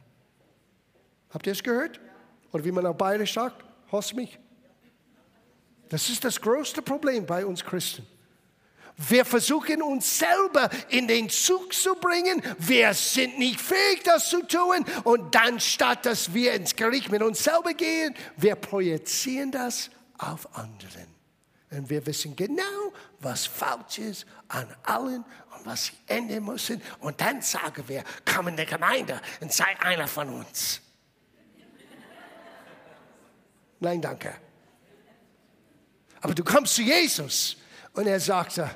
Habt 1.30 1.48
ihr 1.48 1.52
es 1.52 1.62
gehört? 1.64 1.98
Oder 2.52 2.64
wie 2.64 2.70
man 2.70 2.86
auf 2.86 2.96
Bayerisch 2.96 3.34
sagt, 3.34 3.64
hast 3.90 4.14
mich? 4.14 4.38
Das 5.88 6.08
ist 6.08 6.22
das 6.22 6.40
größte 6.40 6.82
Problem 6.82 7.26
bei 7.26 7.44
uns 7.44 7.64
Christen. 7.64 8.06
Wir 8.96 9.26
versuchen 9.26 9.82
uns 9.82 10.18
selber 10.18 10.70
in 10.88 11.06
den 11.06 11.28
Zug 11.28 11.74
zu 11.74 11.94
bringen. 11.96 12.42
Wir 12.58 12.94
sind 12.94 13.38
nicht 13.38 13.60
fähig, 13.60 14.02
das 14.04 14.30
zu 14.30 14.42
tun. 14.46 14.86
Und 15.04 15.34
dann, 15.34 15.60
statt 15.60 16.06
dass 16.06 16.32
wir 16.32 16.54
ins 16.54 16.74
Gericht 16.74 17.10
mit 17.10 17.22
uns 17.22 17.44
selber 17.44 17.74
gehen, 17.74 18.14
wir 18.36 18.54
projizieren 18.54 19.52
das 19.52 19.90
auf 20.16 20.56
anderen. 20.56 21.14
Und 21.70 21.90
wir 21.90 22.06
wissen 22.06 22.34
genau, 22.36 22.62
was 23.20 23.44
falsch 23.44 23.98
ist 23.98 24.26
an 24.48 24.66
allen 24.84 25.24
und 25.56 25.66
was 25.66 25.86
sie 25.86 25.92
ändern 26.06 26.44
müssen. 26.44 26.80
Und 27.00 27.20
dann 27.20 27.42
sagen 27.42 27.84
wir, 27.88 28.02
komm 28.24 28.48
in 28.48 28.56
die 28.56 28.64
Gemeinde 28.64 29.20
und 29.40 29.52
sei 29.52 29.78
einer 29.80 30.08
von 30.08 30.28
uns. 30.30 30.80
Nein, 33.78 34.00
danke. 34.00 34.34
Aber 36.22 36.34
du 36.34 36.42
kommst 36.42 36.76
zu 36.76 36.82
Jesus 36.82 37.58
und 37.92 38.06
er 38.06 38.20
sagte, 38.20 38.70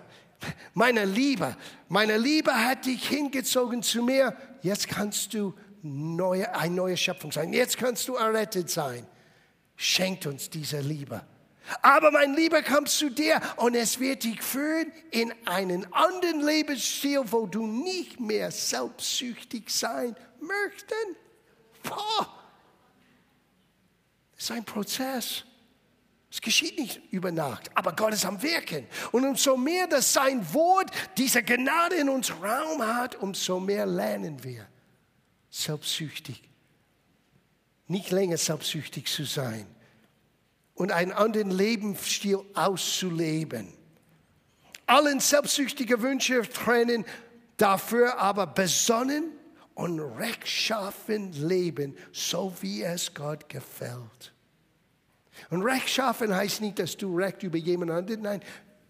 meine 0.74 1.04
Liebe, 1.04 1.56
meine 1.88 2.16
Liebe 2.16 2.52
hat 2.52 2.86
dich 2.86 3.08
hingezogen 3.08 3.82
zu 3.82 4.02
mir. 4.02 4.36
Jetzt 4.62 4.88
kannst 4.88 5.34
du 5.34 5.54
neue, 5.82 6.54
eine 6.54 6.74
neue 6.74 6.96
Schöpfung 6.96 7.32
sein. 7.32 7.52
Jetzt 7.52 7.78
kannst 7.78 8.08
du 8.08 8.14
errettet 8.14 8.70
sein. 8.70 9.06
Schenkt 9.76 10.26
uns 10.26 10.50
diese 10.50 10.80
Liebe. 10.80 11.22
Aber 11.82 12.10
mein 12.10 12.34
Lieber 12.34 12.62
kommt 12.62 12.88
zu 12.88 13.10
dir 13.10 13.40
und 13.56 13.74
es 13.74 14.00
wird 14.00 14.24
dich 14.24 14.42
führen 14.42 14.92
in 15.10 15.32
einen 15.46 15.90
anderen 15.92 16.40
Lebensstil, 16.40 17.22
wo 17.26 17.46
du 17.46 17.66
nicht 17.66 18.18
mehr 18.18 18.50
selbstsüchtig 18.50 19.70
sein 19.70 20.16
möchtest. 20.40 21.16
Boah. 21.82 22.34
Das 24.34 24.44
ist 24.44 24.50
ein 24.50 24.64
Prozess. 24.64 25.44
Es 26.32 26.40
geschieht 26.40 26.78
nicht 26.78 27.00
über 27.10 27.32
Nacht, 27.32 27.70
aber 27.76 27.92
Gott 27.92 28.12
ist 28.12 28.24
am 28.24 28.40
Wirken. 28.40 28.86
Und 29.10 29.24
umso 29.24 29.56
mehr 29.56 29.88
dass 29.88 30.12
sein 30.12 30.54
Wort 30.54 30.90
diese 31.16 31.42
Gnade 31.42 31.96
in 31.96 32.08
uns 32.08 32.30
Raum 32.30 32.82
hat, 32.82 33.16
umso 33.16 33.58
mehr 33.58 33.84
lernen 33.84 34.42
wir, 34.44 34.66
selbstsüchtig, 35.50 36.40
nicht 37.88 38.12
länger 38.12 38.36
selbstsüchtig 38.36 39.06
zu 39.06 39.24
sein 39.24 39.66
und 40.74 40.92
einen 40.92 41.10
anderen 41.10 41.50
Lebensstil 41.50 42.38
auszuleben. 42.54 43.72
Allen 44.86 45.18
selbstsüchtigen 45.18 46.00
Wünsche 46.00 46.42
trennen, 46.42 47.04
dafür 47.56 48.18
aber 48.18 48.46
besonnen 48.46 49.32
und 49.74 49.98
rechtschaffen 49.98 51.32
leben, 51.32 51.96
so 52.12 52.54
wie 52.60 52.82
es 52.82 53.14
Gott 53.14 53.48
gefällt. 53.48 54.32
Und 55.50 55.62
rechtschaffen 55.62 56.34
heißt 56.34 56.60
nicht, 56.60 56.78
dass 56.78 56.96
du 56.96 57.16
Recht 57.16 57.42
über 57.42 57.58
jemand 57.58 57.90
anderen, 57.90 58.22
nein, 58.22 58.40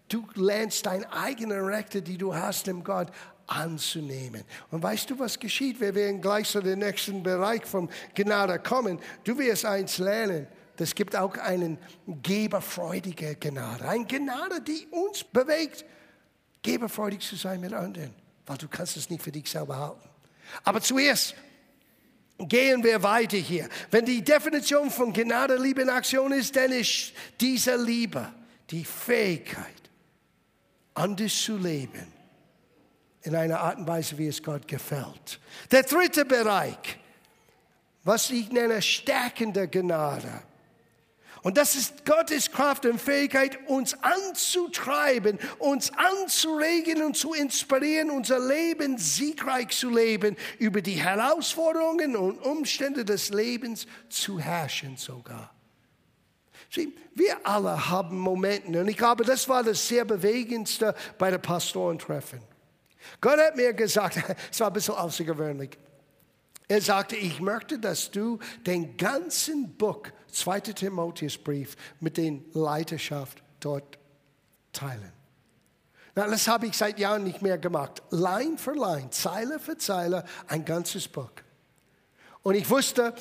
du 0.07 0.25
lernst 0.35 0.85
deine 0.85 1.11
eigenen 1.11 1.65
Rechte, 1.65 2.01
die 2.01 2.17
du 2.17 2.33
hast, 2.33 2.67
dem 2.67 2.83
Gott 2.83 3.07
anzunehmen. 3.47 4.43
Und 4.69 4.81
weißt 4.81 5.09
du, 5.09 5.19
was 5.19 5.39
geschieht? 5.39 5.81
Wir 5.81 5.93
werden 5.95 6.21
gleich 6.21 6.49
zu 6.49 6.61
dem 6.61 6.79
nächsten 6.79 7.23
Bereich 7.23 7.65
vom 7.65 7.89
Gnade 8.15 8.59
kommen. 8.59 8.99
Du 9.23 9.37
wirst 9.37 9.65
eins 9.65 9.97
lernen. 9.97 10.47
Es 10.77 10.95
gibt 10.95 11.15
auch 11.15 11.37
einen 11.37 11.77
geberfreudige 12.07 13.35
Gnade. 13.35 13.87
Eine 13.87 14.05
Gnade, 14.05 14.61
die 14.61 14.87
uns 14.89 15.23
bewegt, 15.23 15.85
geberfreudig 16.63 17.19
zu 17.19 17.35
sein 17.35 17.61
mit 17.61 17.71
anderen. 17.71 18.15
Weil 18.47 18.57
du 18.57 18.67
kannst 18.67 18.97
es 18.97 19.09
nicht 19.09 19.21
für 19.21 19.31
dich 19.31 19.47
selber 19.47 19.77
halten. 19.77 20.09
Aber 20.63 20.81
zuerst 20.81 21.35
Gehen 22.47 22.83
wir 22.83 23.03
weiter 23.03 23.37
hier. 23.37 23.69
Wenn 23.89 24.05
die 24.05 24.23
Definition 24.23 24.89
von 24.89 25.13
Gnade, 25.13 25.55
Liebe 25.55 25.81
in 25.81 25.89
Aktion 25.89 26.31
ist, 26.31 26.55
dann 26.55 26.71
ist 26.71 27.13
diese 27.39 27.75
Liebe 27.75 28.31
die 28.69 28.85
Fähigkeit, 28.85 29.65
anders 30.93 31.35
zu 31.35 31.57
leben, 31.57 32.07
in 33.23 33.35
einer 33.35 33.59
Art 33.59 33.77
und 33.77 33.87
Weise, 33.87 34.17
wie 34.17 34.27
es 34.27 34.41
Gott 34.41 34.67
gefällt. 34.67 35.39
Der 35.69 35.83
dritte 35.83 36.25
Bereich, 36.25 36.97
was 38.03 38.31
ich 38.31 38.51
nenne 38.51 38.81
stärkende 38.81 39.67
Gnade. 39.67 40.43
Und 41.43 41.57
das 41.57 41.75
ist 41.75 42.05
Gottes 42.05 42.51
Kraft 42.51 42.85
und 42.85 43.01
Fähigkeit, 43.01 43.57
uns 43.67 43.95
anzutreiben, 44.03 45.39
uns 45.57 45.91
anzuregen 45.95 47.01
und 47.01 47.17
zu 47.17 47.33
inspirieren, 47.33 48.11
unser 48.11 48.39
Leben 48.39 48.99
siegreich 48.99 49.69
zu 49.69 49.89
leben, 49.89 50.37
über 50.59 50.81
die 50.81 51.01
Herausforderungen 51.01 52.15
und 52.15 52.39
Umstände 52.39 53.05
des 53.05 53.29
Lebens 53.29 53.87
zu 54.09 54.39
herrschen 54.39 54.97
sogar. 54.97 55.51
Sieh, 56.69 56.95
wir 57.15 57.45
alle 57.45 57.89
haben 57.89 58.19
Momente, 58.19 58.79
und 58.79 58.87
ich 58.87 58.97
glaube, 58.97 59.25
das 59.25 59.49
war 59.49 59.63
das 59.63 59.87
sehr 59.87 60.05
bewegendste 60.05 60.95
bei 61.17 61.31
der 61.31 61.39
Pastorentreffen. 61.39 62.39
Gott 63.19 63.39
hat 63.39 63.55
mir 63.55 63.73
gesagt, 63.73 64.21
es 64.51 64.59
war 64.59 64.67
ein 64.67 64.73
bisschen 64.73 64.95
außergewöhnlich. 64.95 65.77
Er 66.71 66.79
sagte, 66.79 67.17
ich 67.17 67.41
möchte, 67.41 67.79
dass 67.79 68.11
du 68.11 68.39
den 68.65 68.95
ganzen 68.95 69.75
Buch, 69.75 70.03
2. 70.31 70.61
Timotheusbrief, 70.61 71.75
mit 71.99 72.15
den 72.15 72.45
Leiterschaft 72.53 73.43
dort 73.59 73.99
teilen. 74.71 75.11
Na, 76.15 76.27
das 76.27 76.47
habe 76.47 76.67
ich 76.67 76.77
seit 76.77 76.97
Jahren 76.97 77.25
nicht 77.25 77.41
mehr 77.41 77.57
gemacht. 77.57 78.01
Line 78.11 78.57
für 78.57 78.71
Line, 78.71 79.09
Zeile 79.09 79.59
für 79.59 79.77
Zeile, 79.77 80.23
ein 80.47 80.63
ganzes 80.63 81.09
Buch. 81.09 81.33
Und 82.41 82.55
ich 82.55 82.69
wusste, 82.69 83.15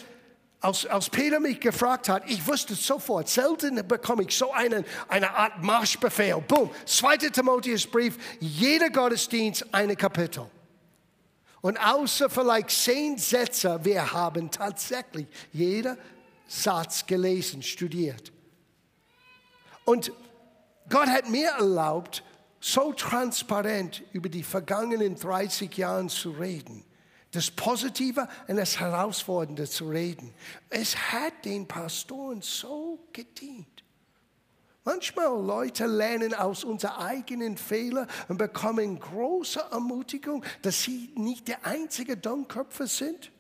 als, 0.60 0.86
als 0.86 1.10
Peter 1.10 1.40
mich 1.40 1.58
gefragt 1.58 2.08
hat, 2.08 2.30
ich 2.30 2.46
wusste 2.46 2.76
sofort, 2.76 3.28
selten 3.28 3.84
bekomme 3.88 4.22
ich 4.22 4.36
so 4.36 4.52
einen, 4.52 4.84
eine 5.08 5.28
Art 5.28 5.60
Marschbefehl. 5.60 6.40
Boom, 6.46 6.70
2. 6.86 7.16
Timotheusbrief, 7.16 8.16
jeder 8.38 8.90
Gottesdienst 8.90 9.74
eine 9.74 9.96
Kapitel. 9.96 10.46
Und 11.62 11.78
außer 11.78 12.30
vielleicht 12.30 12.70
zehn 12.70 13.18
Sätze, 13.18 13.80
wir 13.82 14.12
haben 14.12 14.50
tatsächlich 14.50 15.26
jeder 15.52 15.96
Satz 16.46 17.06
gelesen, 17.06 17.62
studiert. 17.62 18.32
Und 19.84 20.12
Gott 20.88 21.08
hat 21.08 21.28
mir 21.28 21.50
erlaubt, 21.50 22.24
so 22.60 22.92
transparent 22.92 24.02
über 24.12 24.28
die 24.28 24.42
vergangenen 24.42 25.16
30 25.16 25.74
Jahre 25.76 26.06
zu 26.08 26.32
reden. 26.32 26.84
Das 27.32 27.50
Positive 27.50 28.28
und 28.48 28.56
das 28.56 28.80
Herausfordernde 28.80 29.68
zu 29.68 29.88
reden. 29.88 30.34
Es 30.68 30.96
hat 30.96 31.44
den 31.44 31.66
Pastoren 31.66 32.42
so 32.42 32.98
gedient. 33.12 33.79
Manchmal 34.84 35.26
Leute 35.44 35.86
lernen 35.86 36.32
aus 36.32 36.64
unseren 36.64 36.96
eigenen 36.96 37.58
Fehlern 37.58 38.08
und 38.28 38.38
bekommen 38.38 38.98
große 38.98 39.60
Ermutigung, 39.70 40.42
dass 40.62 40.82
sie 40.82 41.12
nicht 41.16 41.48
der 41.48 41.66
einzige 41.66 42.16
Dummköpfe 42.16 42.86
sind. 42.86 43.30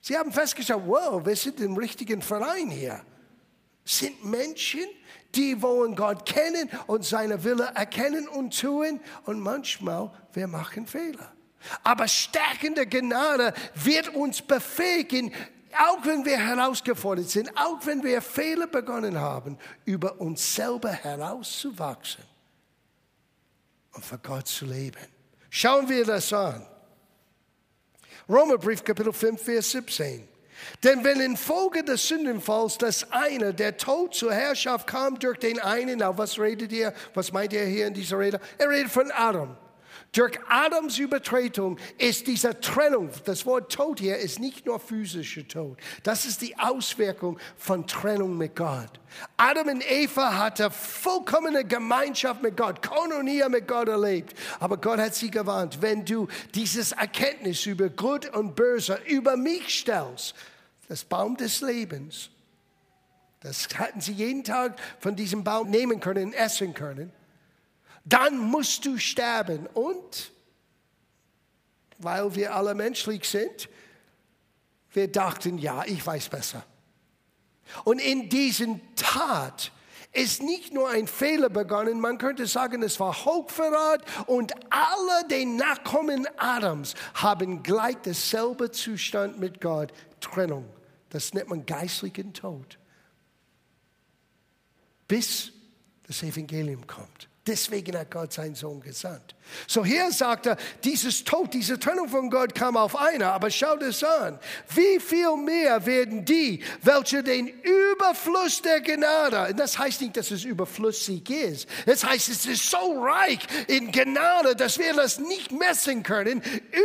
Sie 0.00 0.16
haben 0.16 0.32
festgestellt, 0.32 0.82
wow, 0.86 1.24
wir 1.24 1.36
sind 1.36 1.60
im 1.60 1.76
richtigen 1.76 2.22
Verein 2.22 2.70
hier. 2.70 3.04
Sind 3.84 4.24
Menschen, 4.24 4.84
die 5.34 5.60
wollen 5.60 5.94
Gott 5.94 6.24
kennen 6.24 6.70
und 6.86 7.04
seine 7.04 7.44
Wille 7.44 7.70
erkennen 7.74 8.28
und 8.28 8.58
tun. 8.58 9.00
Und 9.24 9.40
manchmal, 9.40 10.10
wir 10.32 10.46
machen 10.46 10.86
Fehler. 10.86 11.32
Aber 11.84 12.08
stärkende 12.08 12.86
Gnade 12.86 13.52
wird 13.74 14.08
uns 14.14 14.42
befähigen, 14.42 15.32
auch 15.78 16.04
wenn 16.04 16.24
wir 16.24 16.38
herausgefordert 16.38 17.28
sind, 17.28 17.50
auch 17.56 17.84
wenn 17.84 18.02
wir 18.02 18.20
Fehler 18.22 18.66
begonnen 18.66 19.18
haben, 19.18 19.58
über 19.84 20.20
uns 20.20 20.54
selber 20.54 20.90
herauszuwachsen 20.90 22.24
und 23.92 24.04
für 24.04 24.18
Gott 24.18 24.48
zu 24.48 24.66
leben. 24.66 25.06
Schauen 25.50 25.88
wir 25.88 26.04
das 26.04 26.32
an. 26.32 26.66
Romerbrief 28.28 28.84
Kapitel 28.84 29.12
5, 29.12 29.42
Vers 29.42 29.70
17. 29.72 30.28
Denn 30.84 31.04
wenn 31.04 31.20
infolge 31.20 31.82
des 31.82 32.06
Sündenfalls 32.06 32.78
das 32.78 33.10
eine, 33.10 33.52
der 33.52 33.76
Tod 33.76 34.14
zur 34.14 34.32
Herrschaft 34.32 34.86
kam 34.86 35.18
durch 35.18 35.38
den 35.38 35.58
einen, 35.58 36.02
auf 36.02 36.18
was 36.18 36.38
redet 36.38 36.72
ihr? 36.72 36.94
Was 37.14 37.32
meint 37.32 37.52
ihr 37.52 37.64
hier 37.64 37.86
in 37.86 37.94
dieser 37.94 38.18
Rede? 38.18 38.40
Er 38.58 38.70
redet 38.70 38.90
von 38.90 39.10
Adam. 39.10 39.56
Durch 40.12 40.38
Adams 40.46 40.98
Übertretung 40.98 41.78
ist 41.96 42.26
diese 42.26 42.60
Trennung, 42.60 43.08
das 43.24 43.46
Wort 43.46 43.72
Tod 43.72 43.98
hier 43.98 44.18
ist 44.18 44.40
nicht 44.40 44.66
nur 44.66 44.78
physischer 44.78 45.48
Tod, 45.48 45.78
das 46.02 46.26
ist 46.26 46.42
die 46.42 46.54
Auswirkung 46.58 47.38
von 47.56 47.86
Trennung 47.86 48.36
mit 48.36 48.54
Gott. 48.54 49.00
Adam 49.38 49.68
und 49.68 49.90
Eva 49.90 50.36
hatten 50.36 50.70
vollkommene 50.70 51.64
Gemeinschaft 51.64 52.42
mit 52.42 52.58
Gott, 52.58 52.82
Koinonia 52.82 53.48
mit 53.48 53.66
Gott 53.66 53.88
erlebt. 53.88 54.38
Aber 54.60 54.76
Gott 54.76 54.98
hat 54.98 55.14
sie 55.14 55.30
gewarnt, 55.30 55.80
wenn 55.80 56.04
du 56.04 56.28
dieses 56.54 56.92
Erkenntnis 56.92 57.64
über 57.64 57.88
Gut 57.88 58.28
und 58.36 58.54
Böse 58.54 59.00
über 59.06 59.38
mich 59.38 59.80
stellst, 59.80 60.34
das 60.88 61.04
Baum 61.04 61.38
des 61.38 61.62
Lebens, 61.62 62.28
das 63.40 63.66
hatten 63.78 64.02
sie 64.02 64.12
jeden 64.12 64.44
Tag 64.44 64.78
von 65.00 65.16
diesem 65.16 65.42
Baum 65.42 65.70
nehmen 65.70 66.00
können, 66.00 66.34
essen 66.34 66.74
können 66.74 67.12
dann 68.04 68.38
musst 68.38 68.84
du 68.84 68.98
sterben. 68.98 69.66
Und 69.74 70.32
weil 71.98 72.34
wir 72.34 72.54
alle 72.54 72.74
menschlich 72.74 73.28
sind, 73.28 73.68
wir 74.92 75.10
dachten, 75.10 75.58
ja, 75.58 75.84
ich 75.84 76.04
weiß 76.04 76.28
besser. 76.28 76.64
Und 77.84 78.00
in 78.00 78.28
diesen 78.28 78.80
Tat 78.96 79.72
ist 80.12 80.42
nicht 80.42 80.74
nur 80.74 80.90
ein 80.90 81.06
Fehler 81.06 81.48
begonnen, 81.48 81.98
man 81.98 82.18
könnte 82.18 82.46
sagen, 82.46 82.82
es 82.82 83.00
war 83.00 83.24
Hochverrat 83.24 84.04
und 84.26 84.52
alle 84.68 85.26
den 85.28 85.56
Nachkommen 85.56 86.28
Adams 86.36 86.94
haben 87.14 87.62
gleich 87.62 87.96
dasselbe 88.02 88.70
Zustand 88.70 89.38
mit 89.38 89.60
Gott, 89.60 89.92
Trennung. 90.20 90.68
Das 91.08 91.32
nennt 91.32 91.48
man 91.48 91.64
geistlichen 91.64 92.34
Tod. 92.34 92.78
Bis 95.08 95.52
das 96.06 96.22
Evangelium 96.22 96.86
kommt. 96.86 97.28
Deswegen 97.44 97.98
hat 97.98 98.12
Gott 98.12 98.32
seinen 98.32 98.54
Sohn 98.54 98.80
gesandt. 98.80 99.34
So 99.66 99.84
hier 99.84 100.12
sagt 100.12 100.46
er, 100.46 100.56
dieses 100.84 101.24
Tod, 101.24 101.52
diese 101.52 101.76
Trennung 101.76 102.08
von 102.08 102.30
Gott 102.30 102.54
kam 102.54 102.76
auf 102.76 102.94
einer, 102.94 103.32
aber 103.32 103.50
schaut 103.50 103.82
es 103.82 104.04
an. 104.04 104.38
Wie 104.72 105.00
viel 105.00 105.36
mehr 105.36 105.84
werden 105.84 106.24
die, 106.24 106.62
welche 106.82 107.24
den 107.24 107.48
Überfluss 107.48 108.62
der 108.62 108.80
Gnade, 108.80 109.54
das 109.56 109.76
heißt 109.76 110.02
nicht, 110.02 110.16
dass 110.16 110.30
es 110.30 110.44
überflüssig 110.44 111.28
ist, 111.30 111.68
das 111.84 112.04
heißt, 112.04 112.28
es 112.28 112.46
ist 112.46 112.70
so 112.70 113.02
reich 113.02 113.40
in 113.66 113.90
Gnade, 113.90 114.54
dass 114.54 114.78
wir 114.78 114.94
das 114.94 115.18
nicht 115.18 115.50
messen 115.50 116.04
können, 116.04 116.42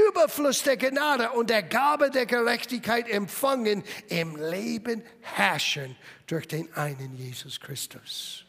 Überfluss 0.08 0.64
der 0.64 0.78
Gnade 0.78 1.30
und 1.34 1.52
der 1.52 1.62
Gabe 1.62 2.10
der 2.10 2.26
Gerechtigkeit 2.26 3.08
empfangen, 3.08 3.84
im 4.10 4.36
Leben 4.36 5.04
herrschen 5.22 5.96
durch 6.26 6.48
den 6.48 6.74
einen 6.74 7.16
Jesus 7.16 7.60
Christus. 7.60 8.47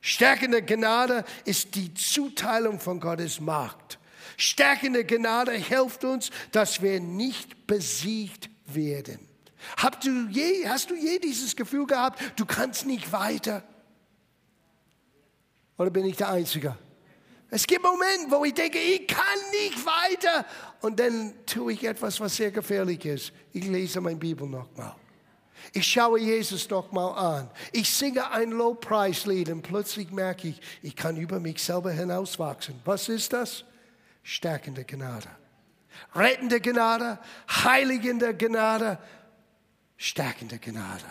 Stärkende 0.00 0.62
Gnade 0.62 1.24
ist 1.44 1.74
die 1.74 1.92
Zuteilung 1.94 2.78
von 2.80 3.00
Gottes 3.00 3.40
Macht. 3.40 3.98
Stärkende 4.36 5.04
Gnade 5.04 5.52
hilft 5.52 6.04
uns, 6.04 6.30
dass 6.52 6.80
wir 6.80 7.00
nicht 7.00 7.66
besiegt 7.66 8.48
werden. 8.66 9.28
Hast 9.76 10.04
du 10.04 10.28
je, 10.28 10.68
hast 10.68 10.90
du 10.90 10.94
je 10.94 11.18
dieses 11.18 11.56
Gefühl 11.56 11.86
gehabt, 11.86 12.20
du 12.36 12.46
kannst 12.46 12.86
nicht 12.86 13.10
weiter? 13.10 13.64
Oder 15.76 15.90
bin 15.90 16.04
ich 16.04 16.16
der 16.16 16.30
Einzige? 16.30 16.76
Es 17.50 17.66
gibt 17.66 17.82
Momente, 17.82 18.30
wo 18.30 18.44
ich 18.44 18.54
denke, 18.54 18.78
ich 18.78 19.06
kann 19.06 19.38
nicht 19.52 19.84
weiter. 19.84 20.44
Und 20.80 21.00
dann 21.00 21.32
tue 21.46 21.72
ich 21.72 21.84
etwas, 21.84 22.20
was 22.20 22.36
sehr 22.36 22.50
gefährlich 22.50 23.04
ist. 23.04 23.32
Ich 23.52 23.64
lese 23.64 24.00
meine 24.00 24.16
Bibel 24.16 24.46
nochmal. 24.46 24.94
Ich 25.72 25.86
schaue 25.86 26.20
Jesus 26.20 26.68
noch 26.70 26.92
mal 26.92 27.12
an. 27.12 27.50
Ich 27.72 27.90
singe 27.90 28.30
ein 28.30 28.50
Lobpreislied 28.50 29.50
und 29.50 29.62
plötzlich 29.62 30.10
merke 30.10 30.48
ich, 30.48 30.60
ich 30.82 30.96
kann 30.96 31.16
über 31.16 31.40
mich 31.40 31.62
selber 31.62 31.90
hinauswachsen. 31.90 32.80
Was 32.84 33.08
ist 33.08 33.32
das? 33.32 33.64
Stärkende 34.22 34.84
Gnade. 34.84 35.28
Rettende 36.14 36.60
Gnade, 36.60 37.18
heiligende 37.48 38.34
Gnade, 38.36 38.98
stärkende 39.96 40.58
Gnade. 40.58 41.04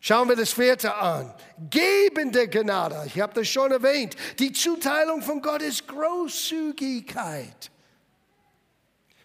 Schauen 0.00 0.28
wir 0.28 0.36
das 0.36 0.52
vierte 0.52 0.94
an. 0.94 1.34
Gebende 1.68 2.46
Gnade. 2.48 3.02
Ich 3.06 3.20
habe 3.20 3.34
das 3.34 3.48
schon 3.48 3.72
erwähnt. 3.72 4.14
Die 4.38 4.52
Zuteilung 4.52 5.20
von 5.20 5.42
Gottes 5.42 5.84
Großzügigkeit. 5.86 7.70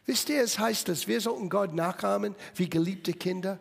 Wisst 0.05 0.29
ihr, 0.29 0.41
es 0.41 0.57
heißt, 0.57 0.89
dass 0.89 1.07
wir 1.07 1.21
sollten 1.21 1.49
Gott 1.49 1.73
nachahmen 1.73 2.35
wie 2.55 2.67
geliebte 2.67 3.13
Kinder. 3.13 3.59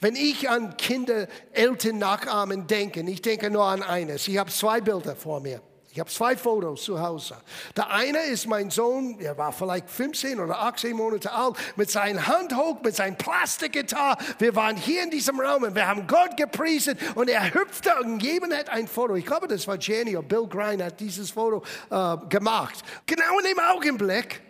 Wenn 0.00 0.16
ich 0.16 0.48
an 0.50 0.76
Kinder, 0.76 1.28
Eltern 1.52 1.98
nachahmen 1.98 2.66
denke, 2.66 3.00
ich 3.00 3.22
denke 3.22 3.50
nur 3.50 3.64
an 3.64 3.82
eines. 3.82 4.28
Ich 4.28 4.38
habe 4.38 4.50
zwei 4.50 4.80
Bilder 4.80 5.16
vor 5.16 5.40
mir. 5.40 5.60
Ich 5.94 6.00
habe 6.00 6.10
zwei 6.10 6.36
Fotos 6.36 6.82
zu 6.82 7.00
Hause. 7.00 7.36
Der 7.76 7.88
eine 7.88 8.18
ist 8.24 8.48
mein 8.48 8.68
Sohn, 8.68 9.20
er 9.20 9.38
war 9.38 9.52
vielleicht 9.52 9.88
15 9.88 10.40
oder 10.40 10.58
18 10.58 10.96
Monate 10.96 11.30
alt, 11.30 11.56
mit 11.76 11.88
seiner 11.88 12.26
Hand 12.26 12.52
hoch, 12.56 12.82
mit 12.82 12.96
seinem 12.96 13.16
Plastikgitarre. 13.16 14.18
Wir 14.40 14.56
waren 14.56 14.76
hier 14.76 15.04
in 15.04 15.10
diesem 15.10 15.38
Raum 15.38 15.62
und 15.62 15.76
wir 15.76 15.86
haben 15.86 16.08
Gott 16.08 16.36
gepriesen 16.36 16.98
und 17.14 17.30
er 17.30 17.54
hüpfte 17.54 17.94
und 18.00 18.20
jemand 18.24 18.56
hat 18.56 18.70
ein 18.70 18.88
Foto. 18.88 19.14
Ich 19.14 19.24
glaube, 19.24 19.46
das 19.46 19.68
war 19.68 19.78
Jenny 19.78 20.16
oder 20.16 20.26
Bill 20.26 20.48
Grein 20.48 20.82
hat 20.82 20.98
dieses 20.98 21.30
Foto 21.30 21.62
äh, 21.90 22.16
gemacht. 22.28 22.82
Genau 23.06 23.38
in 23.38 23.44
dem 23.44 23.60
Augenblick. 23.60 24.42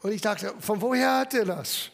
Und 0.00 0.12
ich 0.12 0.22
dachte, 0.22 0.54
von 0.60 0.80
woher 0.80 1.18
hat 1.18 1.34
er 1.34 1.44
das? 1.44 1.90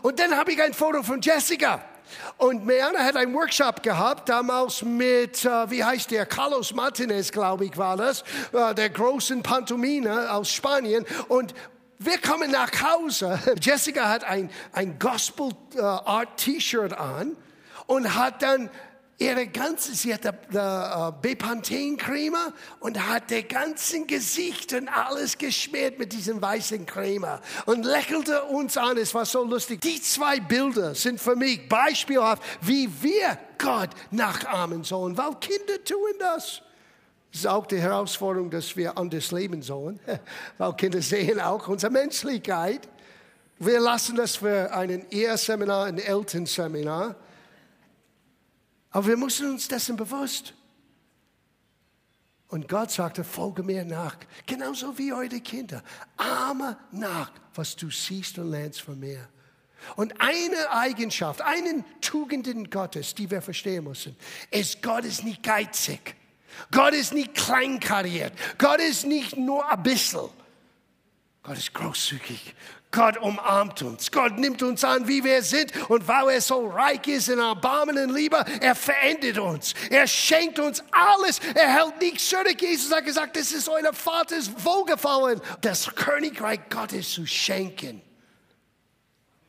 Und 0.00 0.18
dann 0.18 0.36
habe 0.36 0.52
ich 0.52 0.62
ein 0.62 0.72
Foto 0.72 1.02
von 1.02 1.20
Jessica. 1.20 1.84
Und 2.36 2.64
Meana 2.64 3.00
hat 3.00 3.16
einen 3.16 3.34
Workshop 3.34 3.82
gehabt, 3.82 4.28
damals 4.28 4.82
mit, 4.82 5.44
äh, 5.44 5.70
wie 5.70 5.84
heißt 5.84 6.10
der, 6.10 6.26
Carlos 6.26 6.74
Martinez, 6.74 7.30
glaube 7.32 7.64
ich, 7.66 7.76
war 7.76 7.96
das, 7.96 8.22
äh, 8.52 8.74
der 8.74 8.90
großen 8.90 9.42
Pantomime 9.42 10.30
aus 10.30 10.50
Spanien. 10.50 11.06
Und 11.28 11.54
wir 11.98 12.18
kommen 12.18 12.50
nach 12.50 12.70
Hause. 12.82 13.38
Jessica 13.60 14.08
hat 14.08 14.24
ein, 14.24 14.50
ein 14.72 14.98
Gospel 14.98 15.50
äh, 15.76 15.80
Art 15.80 16.36
T-Shirt 16.36 16.92
an 16.92 17.36
und 17.86 18.14
hat 18.14 18.42
dann 18.42 18.70
ihre 19.18 19.46
ganze, 19.46 19.94
sie 19.94 20.12
hatte 20.12 20.34
uh, 20.52 21.12
Bepanthen-Creme 21.20 22.52
und 22.80 23.08
hat 23.08 23.30
der 23.30 23.44
ganzen 23.44 24.06
Gesicht 24.06 24.72
und 24.72 24.88
alles 24.88 25.38
geschmiert 25.38 25.98
mit 25.98 26.12
diesem 26.12 26.42
weißen 26.42 26.86
Creme 26.86 27.38
und 27.66 27.84
lächelte 27.84 28.44
uns 28.44 28.76
an. 28.76 28.96
Es 28.96 29.14
war 29.14 29.24
so 29.24 29.44
lustig. 29.44 29.80
Die 29.80 30.00
zwei 30.00 30.40
Bilder 30.40 30.94
sind 30.94 31.20
für 31.20 31.36
mich 31.36 31.68
beispielhaft, 31.68 32.42
wie 32.62 32.88
wir 33.00 33.38
Gott 33.58 33.90
nachahmen 34.10 34.84
sollen, 34.84 35.16
weil 35.16 35.34
Kinder 35.36 35.82
tun 35.84 35.98
das. 36.18 36.62
Das 37.30 37.40
ist 37.40 37.46
auch 37.46 37.66
die 37.66 37.80
Herausforderung, 37.80 38.50
dass 38.50 38.76
wir 38.76 38.98
anders 38.98 39.32
leben 39.32 39.62
sollen, 39.62 39.98
weil 40.58 40.72
Kinder 40.74 41.00
sehen 41.00 41.40
auch 41.40 41.66
unsere 41.68 41.92
Menschlichkeit. 41.92 42.88
Wir 43.58 43.80
lassen 43.80 44.16
das 44.16 44.36
für 44.36 44.72
ein 44.74 45.08
Eheseminar, 45.10 45.86
ein 45.86 45.98
Elternseminar. 45.98 47.14
Aber 48.92 49.06
wir 49.06 49.16
müssen 49.16 49.50
uns 49.50 49.68
dessen 49.68 49.96
bewusst. 49.96 50.54
Und 52.48 52.68
Gott 52.68 52.90
sagte, 52.90 53.24
folge 53.24 53.62
mir 53.62 53.84
nach, 53.84 54.16
genauso 54.46 54.98
wie 54.98 55.12
eure 55.12 55.40
Kinder. 55.40 55.82
Arme 56.18 56.76
nach, 56.90 57.32
was 57.54 57.74
du 57.74 57.90
siehst 57.90 58.38
und 58.38 58.50
lernst 58.50 58.82
von 58.82 59.00
mir. 59.00 59.26
Und 59.96 60.20
eine 60.20 60.70
Eigenschaft, 60.70 61.40
einen 61.40 61.84
Tugenden 62.02 62.68
Gottes, 62.68 63.14
die 63.14 63.30
wir 63.30 63.40
verstehen 63.40 63.84
müssen, 63.84 64.14
ist, 64.50 64.82
Gott 64.82 65.04
ist 65.04 65.24
nicht 65.24 65.42
geizig. 65.42 66.14
Gott 66.70 66.92
ist 66.92 67.14
nicht 67.14 67.34
kleinkariert. 67.34 68.34
Gott 68.58 68.80
ist 68.80 69.06
nicht 69.06 69.36
nur 69.36 69.68
ein 69.70 69.82
bisschen. 69.82 70.28
Gott 71.42 71.58
ist 71.58 71.74
großzügig. 71.74 72.54
Gott 72.92 73.16
umarmt 73.16 73.82
uns. 73.82 74.12
Gott 74.12 74.38
nimmt 74.38 74.62
uns 74.62 74.84
an, 74.84 75.08
wie 75.08 75.24
wir 75.24 75.42
sind. 75.42 75.72
Und 75.88 76.06
weil 76.06 76.28
er 76.34 76.40
so 76.40 76.68
reich 76.68 77.06
ist 77.08 77.28
in 77.28 77.38
Erbarmen 77.38 77.96
und 77.98 78.14
Liebe, 78.14 78.44
er 78.60 78.74
verändert 78.74 79.38
uns. 79.38 79.74
Er 79.90 80.06
schenkt 80.06 80.58
uns 80.58 80.84
alles. 80.92 81.40
Er 81.54 81.74
hält 81.74 81.98
nichts 82.00 82.28
zurück. 82.28 82.60
Jesus 82.60 82.92
hat 82.92 83.04
gesagt, 83.04 83.36
das 83.36 83.50
ist 83.50 83.68
euer 83.68 83.92
Vaters 83.92 84.50
Wohlgefallen, 84.62 85.40
das 85.62 85.92
Königreich 85.94 86.60
Gottes 86.68 87.10
zu 87.10 87.26
schenken. 87.26 88.02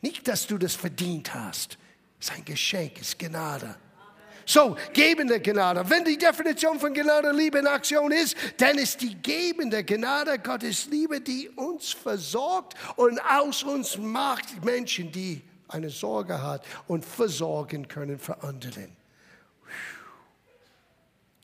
Nicht, 0.01 0.27
dass 0.27 0.47
du 0.47 0.57
das 0.57 0.73
verdient 0.73 1.33
hast. 1.33 1.77
Es 2.19 2.29
ist 2.29 2.35
ein 2.35 2.45
Geschenk, 2.45 2.93
es 2.95 3.09
ist 3.09 3.19
Gnade. 3.19 3.75
So, 4.45 4.75
gebende 4.91 5.39
Gnade. 5.39 5.89
Wenn 5.89 6.03
die 6.03 6.17
Definition 6.17 6.79
von 6.79 6.93
Gnade 6.93 7.31
Liebe 7.31 7.59
in 7.59 7.67
Aktion 7.67 8.11
ist, 8.11 8.35
dann 8.57 8.77
ist 8.77 9.01
die 9.01 9.21
gebende 9.21 9.83
Gnade 9.83 10.39
Gottes 10.39 10.87
Liebe, 10.87 11.21
die 11.21 11.49
uns 11.49 11.91
versorgt 11.91 12.73
und 12.95 13.19
aus 13.19 13.63
uns 13.63 13.97
macht 13.97 14.63
Menschen, 14.63 15.11
die 15.11 15.41
eine 15.67 15.89
Sorge 15.89 16.41
hat 16.41 16.65
und 16.87 17.05
versorgen 17.05 17.87
können 17.87 18.19
für 18.19 18.41
andere. 18.43 18.89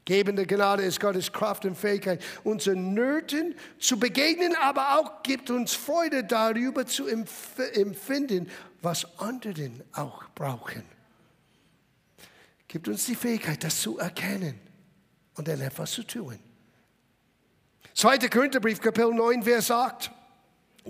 Gebende 0.04 0.46
Gnade 0.46 0.84
ist 0.84 1.00
Gottes 1.00 1.32
Kraft 1.32 1.66
und 1.66 1.76
Fähigkeit, 1.76 2.22
unseren 2.44 2.94
Nöten 2.96 3.56
zu 3.80 4.00
begegnen, 4.00 4.56
aber 4.56 4.98
auch 4.98 5.24
gibt 5.24 5.52
uns 5.52 5.74
Freude 5.74 6.24
darüber 6.24 6.86
zu 6.86 7.08
empfinden, 7.08 8.50
was 8.82 9.08
anderen 9.20 9.84
auch 9.94 10.24
brauchen 10.34 10.99
gibt 12.70 12.88
uns 12.88 13.06
die 13.06 13.16
Fähigkeit, 13.16 13.62
das 13.64 13.82
zu 13.82 13.98
erkennen 13.98 14.58
und 15.36 15.48
dann 15.48 15.60
etwas 15.60 15.92
zu 15.92 16.04
tun. 16.04 16.40
2. 17.96 18.30
Korintherbrief, 18.30 18.80
Kapitel 18.80 19.14
9, 19.14 19.44
Vers 19.44 19.72
8. 19.72 20.12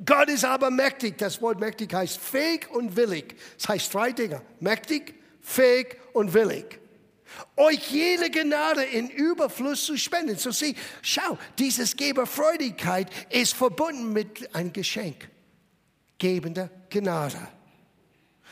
Gott 0.05 0.29
ist 0.29 0.45
aber 0.45 0.69
mächtig. 0.69 1.17
Das 1.17 1.41
Wort 1.41 1.59
mächtig 1.59 1.91
heißt 1.91 2.19
fähig 2.19 2.69
und 2.69 2.95
willig. 2.95 3.35
Das 3.57 3.69
heißt 3.69 3.93
drei 3.93 4.11
Dinge. 4.11 4.41
Mächtig, 4.59 5.15
fähig 5.41 5.97
und 6.13 6.33
willig. 6.33 6.79
Euch 7.55 7.91
jede 7.91 8.29
Gnade 8.29 8.83
in 8.83 9.09
Überfluss 9.09 9.85
zu 9.85 9.97
spenden. 9.97 10.37
So 10.37 10.51
sieh, 10.51 10.75
schau, 11.01 11.37
dieses 11.57 11.95
Geberfreudigkeit 11.95 13.09
ist 13.29 13.53
verbunden 13.53 14.11
mit 14.13 14.53
einem 14.53 14.73
Geschenk. 14.73 15.29
Gebende 16.17 16.69
Gnade 16.89 17.58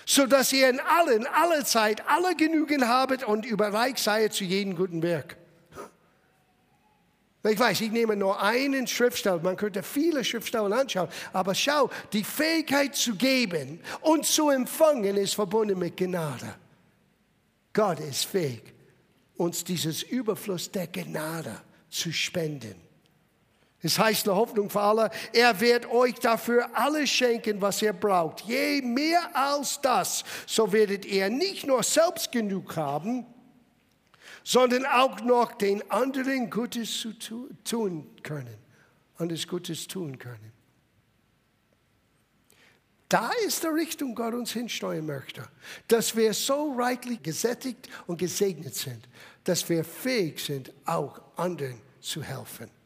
so 0.08 0.26
dass 0.26 0.54
ihr 0.54 0.70
in 0.70 0.80
allen, 0.80 1.28
aller 1.28 1.66
Zeit, 1.66 2.02
alle 2.08 2.34
genügen 2.34 2.88
habet 2.88 3.26
und 3.26 3.46
überreich 3.46 3.98
seid 3.98 4.34
zu 4.34 4.46
jedem 4.46 4.76
guten 4.76 5.04
Werk. 5.04 5.36
Ich 7.44 7.60
weiß, 7.60 7.82
ich 7.82 7.92
nehme 7.92 8.16
nur 8.16 8.42
einen 8.42 8.88
Schriftsteller, 8.88 9.40
man 9.42 9.58
könnte 9.58 9.84
viele 9.84 10.24
Schriftsteller 10.24 10.76
anschauen, 10.76 11.10
aber 11.34 11.54
schau, 11.54 11.90
die 12.14 12.24
Fähigkeit 12.24 12.96
zu 12.96 13.16
geben 13.16 13.82
und 14.02 14.26
zu 14.26 14.50
empfangen 14.50 15.18
ist 15.18 15.36
verbunden 15.36 15.78
mit 15.78 15.98
Gnade. 15.98 16.56
Gott 17.74 18.00
ist 18.00 18.26
fähig, 18.26 18.64
uns 19.36 19.64
dieses 19.66 20.04
Überfluss 20.04 20.72
der 20.72 20.88
Gnade 20.88 21.62
zu 21.90 22.14
spenden. 22.14 22.87
Es 23.88 23.98
heißt 23.98 24.28
eine 24.28 24.36
Hoffnung 24.36 24.70
für 24.70 24.82
alle, 24.82 25.10
er 25.32 25.58
wird 25.62 25.86
euch 25.90 26.16
dafür 26.16 26.68
alles 26.74 27.10
schenken, 27.10 27.62
was 27.62 27.82
ihr 27.82 27.94
braucht. 27.94 28.42
Je 28.42 28.82
mehr 28.82 29.34
als 29.34 29.80
das, 29.80 30.26
so 30.46 30.74
werdet 30.74 31.06
ihr 31.06 31.30
nicht 31.30 31.66
nur 31.66 31.82
selbst 31.84 32.34
genug 32.34 32.76
haben, 32.76 33.26
sondern 34.44 34.86
auch 34.86 35.22
noch 35.22 35.54
den 35.54 35.90
anderen 35.90 36.50
Gutes 36.50 37.00
zu 37.00 37.14
tun 37.64 38.10
können. 38.24 38.58
Anderes 39.20 39.48
Gutes 39.48 39.88
tun 39.88 40.20
können. 40.20 40.52
Da 43.08 43.32
ist 43.46 43.64
die 43.64 43.68
Richtung, 43.68 44.16
Gott 44.16 44.34
uns 44.34 44.52
hinsteuern 44.52 45.06
möchte. 45.06 45.48
Dass 45.88 46.14
wir 46.14 46.34
so 46.34 46.74
reichlich 46.74 47.24
gesättigt 47.24 47.88
und 48.06 48.18
gesegnet 48.18 48.76
sind, 48.76 49.08
dass 49.46 49.70
wir 49.70 49.86
fähig 49.86 50.44
sind, 50.44 50.74
auch 50.84 51.22
anderen 51.38 51.80
zu 52.02 52.22
helfen. 52.22 52.77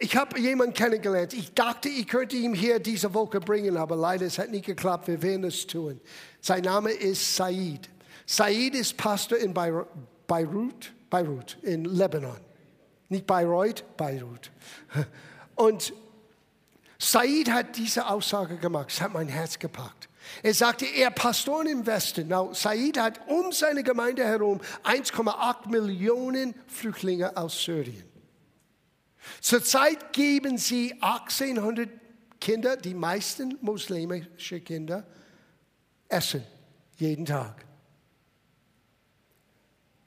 Ich 0.00 0.16
habe 0.16 0.38
jemanden 0.40 0.74
kennengelernt. 0.74 1.32
Ich 1.34 1.54
dachte, 1.54 1.88
ich 1.88 2.08
könnte 2.08 2.36
ihn 2.36 2.52
hier 2.52 2.80
diese 2.80 3.14
Woche 3.14 3.40
bringen, 3.40 3.76
aber 3.76 3.94
leider 3.96 4.26
es 4.26 4.38
hat 4.38 4.50
nicht 4.50 4.66
geklappt. 4.66 5.06
Wir 5.06 5.22
werden 5.22 5.44
es 5.44 5.66
tun. 5.66 6.00
Sein 6.40 6.64
Name 6.64 6.90
ist 6.90 7.36
Said. 7.36 7.88
Said 8.26 8.74
ist 8.74 8.96
Pastor 8.96 9.38
in 9.38 9.54
Beirut, 9.54 10.92
Beirut 11.10 11.58
in 11.62 11.84
Lebanon. 11.84 12.38
Nicht 13.08 13.26
Bayreuth, 13.26 13.84
Beirut. 13.96 14.50
Und 15.54 15.92
Said 16.98 17.50
hat 17.50 17.76
diese 17.76 18.08
Aussage 18.08 18.56
gemacht. 18.56 18.90
Es 18.90 19.00
hat 19.00 19.12
mein 19.12 19.28
Herz 19.28 19.58
gepackt. 19.58 20.08
Er 20.42 20.54
sagte, 20.54 20.86
er 20.86 21.10
Pastor 21.10 21.66
im 21.66 21.86
Westen. 21.86 22.28
Now, 22.28 22.52
Said 22.52 22.98
hat 22.98 23.20
um 23.28 23.52
seine 23.52 23.82
Gemeinde 23.82 24.24
herum 24.24 24.60
1,8 24.84 25.68
Millionen 25.68 26.54
Flüchtlinge 26.66 27.36
aus 27.36 27.62
Syrien. 27.62 28.13
Zurzeit 29.40 30.12
geben 30.12 30.58
sie 30.58 30.94
1800 31.00 31.88
Kinder, 32.40 32.76
die 32.76 32.94
meisten 32.94 33.58
muslimische 33.60 34.60
Kinder, 34.60 35.06
Essen 36.08 36.44
jeden 36.98 37.24
Tag. 37.24 37.64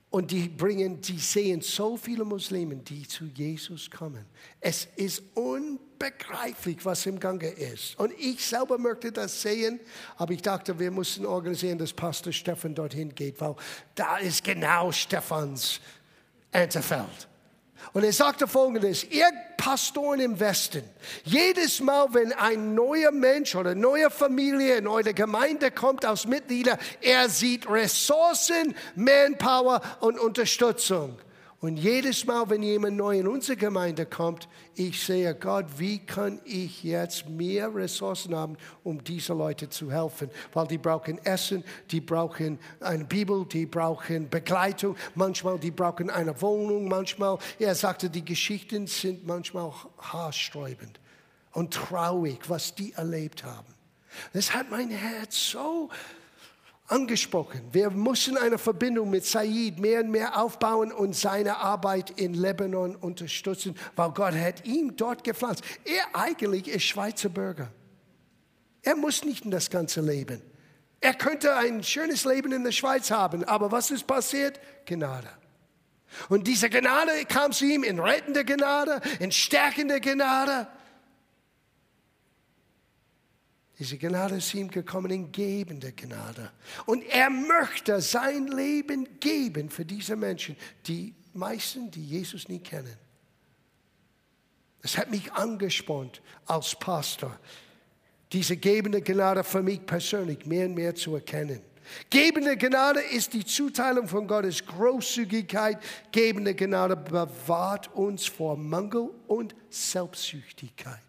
Und 0.10 0.32
die 0.32 0.48
bringen, 0.48 1.02
die 1.02 1.20
sehen 1.20 1.62
so 1.62 1.98
viele 1.98 2.24
Muslime, 2.24 2.78
die 2.78 3.08
zu 3.08 3.26
Jesus 3.26 3.92
kommen. 3.92 4.26
Es 4.62 4.88
ist 4.96 5.22
unbegreiflich, 5.36 6.84
was 6.86 7.06
im 7.06 7.20
Gange 7.20 7.50
ist. 7.50 8.00
Und 8.00 8.14
ich 8.18 8.44
selber 8.46 8.78
möchte 8.78 9.12
das 9.12 9.42
sehen, 9.42 9.80
aber 10.16 10.34
ich 10.34 10.42
dachte, 10.42 10.80
wir 10.80 10.92
müssen 10.92 11.26
organisieren, 11.26 11.78
dass 11.78 11.92
Pastor 11.92 12.32
Stefan 12.32 12.74
dorthin 12.74 13.14
geht, 13.14 13.40
weil 13.42 13.56
da 13.96 14.18
ist 14.18 14.44
genau 14.44 14.92
Stefans 14.92 15.82
Erntefeld. 16.52 17.28
Und 17.94 18.04
er 18.04 18.14
sagte 18.14 18.48
folgendes, 18.48 19.04
ihr 19.04 19.30
Pastoren 19.58 20.20
im 20.20 20.40
Westen, 20.40 20.84
jedes 21.24 21.80
Mal, 21.80 22.14
wenn 22.14 22.32
ein 22.34 22.76
neuer 22.76 23.12
Mensch 23.12 23.56
oder 23.56 23.72
eine 23.72 23.80
neue 23.80 24.10
Familie 24.10 24.78
in 24.78 24.88
eure 24.88 25.14
Gemeinde 25.14 25.72
kommt 25.72 26.06
aus 26.06 26.28
Mitgliedern, 26.28 26.78
er 27.02 27.30
sieht 27.30 27.70
Ressourcen, 27.70 28.76
Manpower 28.96 29.82
und 30.00 30.20
Unterstützung. 30.20 31.18
Und 31.60 31.78
jedes 31.78 32.24
Mal, 32.26 32.48
wenn 32.52 32.62
jemand 32.62 32.98
neu 32.98 33.18
in 33.18 33.28
unsere 33.28 33.58
Gemeinde 33.58 34.06
kommt, 34.06 34.48
ich 34.76 35.04
sehe, 35.04 35.34
Gott, 35.34 35.66
wie 35.78 35.98
kann 35.98 36.40
ich 36.46 36.84
jetzt 36.84 37.28
mehr 37.28 37.74
Ressourcen 37.74 38.36
haben, 38.36 38.58
um 38.84 39.04
diese 39.04 39.34
Leute 39.34 39.68
zu 39.68 39.92
helfen? 39.92 40.30
Weil 40.54 40.68
die 40.68 40.78
brauchen 40.78 41.18
Essen, 41.26 41.64
die 41.90 42.00
brauchen 42.00 42.60
eine 42.80 43.06
Bibel, 43.06 43.44
die 43.46 43.66
brauchen 43.66 44.30
Begleitung, 44.30 44.96
manchmal 45.16 45.58
die 45.58 45.72
brauchen 45.72 46.12
eine 46.12 46.40
Wohnung, 46.44 46.88
manchmal, 46.88 47.40
er 47.58 47.74
sagte, 47.74 48.08
die 48.08 48.24
Geschichten 48.24 48.86
sind 48.86 49.26
manchmal 49.26 49.74
haarsträubend 49.98 51.00
und 51.54 51.74
traurig, 51.74 52.38
was 52.48 52.76
die 52.76 52.94
erlebt 52.94 53.44
haben. 53.44 53.74
Das 54.32 54.54
hat 54.54 54.70
mein 54.70 54.92
Herz 54.92 55.52
so 55.52 55.90
angesprochen. 56.88 57.62
Wir 57.72 57.90
müssen 57.90 58.38
eine 58.38 58.58
Verbindung 58.58 59.10
mit 59.10 59.26
Said 59.26 59.80
mehr 59.80 60.02
und 60.02 60.10
mehr 60.10 60.42
aufbauen 60.42 60.92
und 60.92 61.16
seine 61.16 61.58
Arbeit 61.58 62.12
in 62.12 62.34
Lebanon 62.34 62.96
unterstützen, 62.96 63.76
weil 63.96 64.12
Gott 64.12 64.34
hat 64.34 64.66
ihn 64.66 64.96
dort 64.96 65.24
gepflanzt. 65.24 65.64
Er 65.84 66.04
eigentlich 66.14 66.68
ist 66.68 66.84
Schweizer 66.84 67.30
Bürger. 67.30 67.70
Er 68.82 68.96
muss 68.96 69.26
nicht 69.26 69.44
in 69.44 69.52
das 69.52 69.70
ganze 69.70 70.02
Leben. 70.02 70.42
Er 71.02 71.14
könnte 71.14 71.56
ein 71.56 71.84
schönes 71.84 72.26
Leben 72.26 72.52
in 72.54 72.64
der 72.64 72.72
Schweiz 72.72 73.12
haben, 73.12 73.44
aber 73.44 73.72
was 73.72 73.92
ist 73.92 74.08
passiert? 74.08 74.60
Gnade. 74.86 75.30
Und 76.30 76.48
diese 76.48 76.70
Gnade 76.70 77.26
kam 77.26 77.52
zu 77.52 77.66
ihm 77.66 77.84
in 77.84 78.00
rettender 78.00 78.44
Gnade, 78.44 79.02
in 79.20 79.32
stärkender 79.32 80.00
Gnade. 80.00 80.68
Diese 83.80 83.98
Gnade 83.98 84.38
ist 84.38 84.54
ihm 84.56 84.70
gekommen 84.70 85.12
in 85.12 85.32
gebende 85.32 85.92
Gnade. 85.92 86.52
Und 86.86 87.04
er 87.04 87.30
möchte 87.30 88.02
sein 88.02 88.48
Leben 88.48 89.20
geben 89.20 89.70
für 89.70 89.86
diese 89.86 90.16
Menschen, 90.16 90.56
die 90.88 91.14
meisten, 91.34 91.92
die 91.92 92.04
Jesus 92.04 92.48
nie 92.50 92.60
kennen. 92.60 92.98
Es 94.82 94.98
hat 94.98 95.12
mich 95.12 95.32
angespornt 95.34 96.22
als 96.46 96.76
Pastor, 96.76 97.38
diese 98.32 98.58
gebende 98.58 99.02
Gnade 99.02 99.44
für 99.44 99.62
mich 99.62 99.86
persönlich 99.86 100.46
mehr 100.46 100.66
und 100.66 100.74
mehr 100.74 100.96
zu 100.96 101.16
erkennen. 101.16 101.62
Gebende 102.10 102.58
Gnade 102.58 103.00
ist 103.00 103.34
die 103.34 103.46
Zuteilung 103.46 104.08
von 104.08 104.28
Gottes 104.28 104.66
Großzügigkeit. 104.66 105.80
Gebende 106.12 106.54
Gnade 106.54 106.98
bewahrt 106.98 107.94
uns 107.94 108.26
vor 108.26 108.58
Mangel 108.58 109.10
und 109.28 109.56
Selbstsüchtigkeit. 109.70 111.07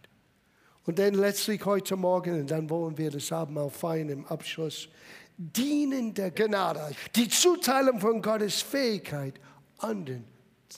Und 0.89 0.99
dann 0.99 1.13
letztlich 1.13 1.63
heute 1.67 1.97
Morgen, 1.97 2.41
und 2.41 2.51
dann 2.51 2.71
wollen 2.71 2.97
wir 2.97 3.11
das 3.11 3.31
Abendmahl 3.31 3.69
feiern 3.69 4.09
im 4.09 4.25
Abschluss, 4.25 4.89
dienende 5.37 6.31
Gnade, 6.31 6.97
die 7.15 7.29
Zuteilung 7.29 8.01
von 8.01 8.23
Gottes 8.23 8.63
Fähigkeit, 8.63 9.35
anderen 9.77 10.25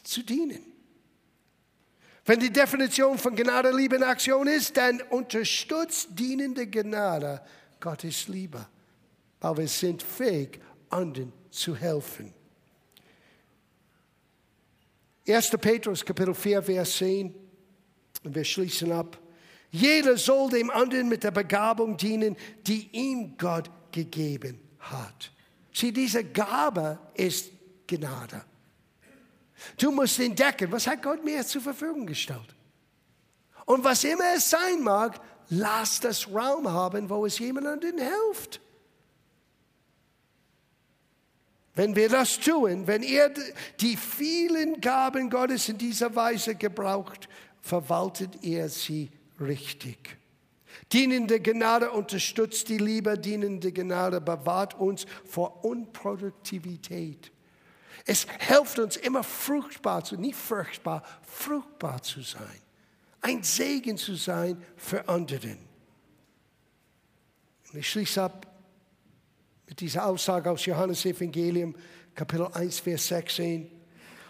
zu 0.02 0.24
dienen. 0.24 0.64
Wenn 2.24 2.40
die 2.40 2.50
Definition 2.50 3.18
von 3.18 3.36
Gnade, 3.36 3.70
Liebe 3.70 3.94
in 3.94 4.02
Aktion 4.02 4.48
ist, 4.48 4.76
dann 4.76 5.00
unterstützt 5.10 6.08
dienende 6.10 6.66
Gnade 6.66 7.40
Gottes 7.78 8.26
Liebe, 8.26 8.66
weil 9.40 9.58
wir 9.58 9.68
sind 9.68 10.02
fähig, 10.02 10.60
anderen 10.88 11.32
zu 11.52 11.76
helfen. 11.76 12.34
1. 15.28 15.50
Petrus 15.50 16.04
Kapitel 16.04 16.34
4, 16.34 16.64
Vers 16.64 16.96
10, 16.96 17.32
und 18.24 18.34
wir 18.34 18.42
schließen 18.42 18.90
ab. 18.90 19.19
Jeder 19.70 20.16
soll 20.16 20.50
dem 20.50 20.70
anderen 20.70 21.09
mit 21.09 21.22
der 21.22 21.30
Begabung 21.30 21.96
dienen, 21.96 22.37
die 22.66 22.88
ihm 22.92 23.37
Gott 23.38 23.70
gegeben 23.92 24.61
hat. 24.80 25.30
Sieh, 25.72 25.92
diese 25.92 26.24
Gabe 26.24 26.98
ist 27.14 27.50
Gnade. 27.87 28.44
Du 29.76 29.92
musst 29.92 30.18
entdecken, 30.18 30.72
was 30.72 30.87
hat 30.87 31.02
Gott 31.02 31.24
mir 31.24 31.44
zur 31.46 31.62
Verfügung 31.62 32.06
gestellt. 32.06 32.54
Und 33.66 33.85
was 33.85 34.02
immer 34.04 34.35
es 34.37 34.50
sein 34.50 34.83
mag, 34.83 35.20
lass 35.50 36.00
das 36.00 36.26
Raum 36.33 36.68
haben, 36.68 37.09
wo 37.09 37.26
es 37.26 37.38
jemandem 37.38 37.98
hilft. 37.98 38.61
Wenn 41.74 41.94
wir 41.94 42.09
das 42.09 42.40
tun, 42.40 42.87
wenn 42.87 43.02
ihr 43.02 43.33
die 43.78 43.96
vielen 43.96 44.80
Gaben 44.80 45.30
Gottes 45.30 45.68
in 45.68 45.78
dieser 45.78 46.14
Weise 46.16 46.56
gebraucht, 46.56 47.28
verwaltet 47.62 48.42
ihr 48.42 48.68
sie 48.68 49.11
richtig. 49.40 50.18
Dienende 50.92 51.40
Gnade 51.40 51.90
unterstützt 51.90 52.68
die 52.68 52.79
Liebe, 52.79 53.18
dienende 53.18 53.72
Gnade 53.72 54.20
bewahrt 54.20 54.74
uns 54.74 55.07
vor 55.24 55.64
Unproduktivität. 55.64 57.31
Es 58.07 58.26
hilft 58.38 58.79
uns 58.79 58.96
immer 58.96 59.22
fruchtbar 59.22 60.05
zu, 60.05 60.16
nicht 60.16 60.37
furchtbar, 60.37 61.03
fruchtbar 61.22 62.03
zu 62.03 62.22
sein. 62.22 62.61
Ein 63.20 63.42
Segen 63.42 63.96
zu 63.96 64.14
sein 64.14 64.61
für 64.76 65.09
anderen. 65.09 65.59
Und 67.72 67.79
ich 67.79 67.90
schließe 67.90 68.22
ab 68.22 68.46
mit 69.68 69.81
dieser 69.81 70.07
Aussage 70.07 70.50
aus 70.50 70.64
Johannes 70.64 71.05
Evangelium, 71.05 71.74
Kapitel 72.14 72.48
1, 72.53 72.81
Vers 72.81 73.07
16. 73.09 73.70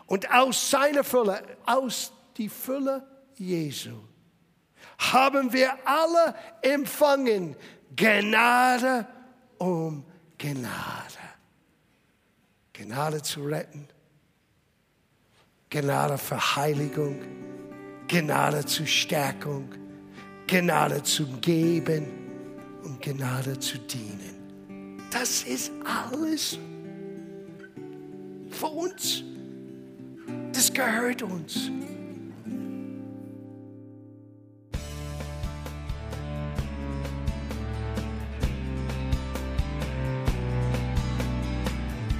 Und 0.06 0.30
aus 0.30 0.70
seiner 0.70 1.04
Fülle, 1.04 1.42
aus 1.64 2.12
die 2.36 2.48
Fülle 2.48 3.06
Jesu, 3.36 3.96
haben 5.00 5.52
wir 5.52 5.72
alle 5.84 6.34
empfangen 6.62 7.56
Gnade 7.96 9.06
um 9.58 10.04
Gnade. 10.38 11.20
Gnade 12.72 13.20
zu 13.22 13.44
retten, 13.44 13.86
Gnade 15.68 16.16
für 16.16 16.56
Heiligung, 16.56 17.20
Gnade 18.08 18.64
zur 18.64 18.86
Stärkung, 18.86 19.68
Gnade 20.46 21.02
zum 21.02 21.40
Geben 21.40 22.06
und 22.82 23.02
Gnade 23.02 23.58
zu 23.58 23.78
dienen. 23.78 24.98
Das 25.10 25.42
ist 25.42 25.70
alles 25.84 26.58
für 28.50 28.66
uns. 28.66 29.24
Das 30.52 30.72
gehört 30.72 31.22
uns. 31.22 31.70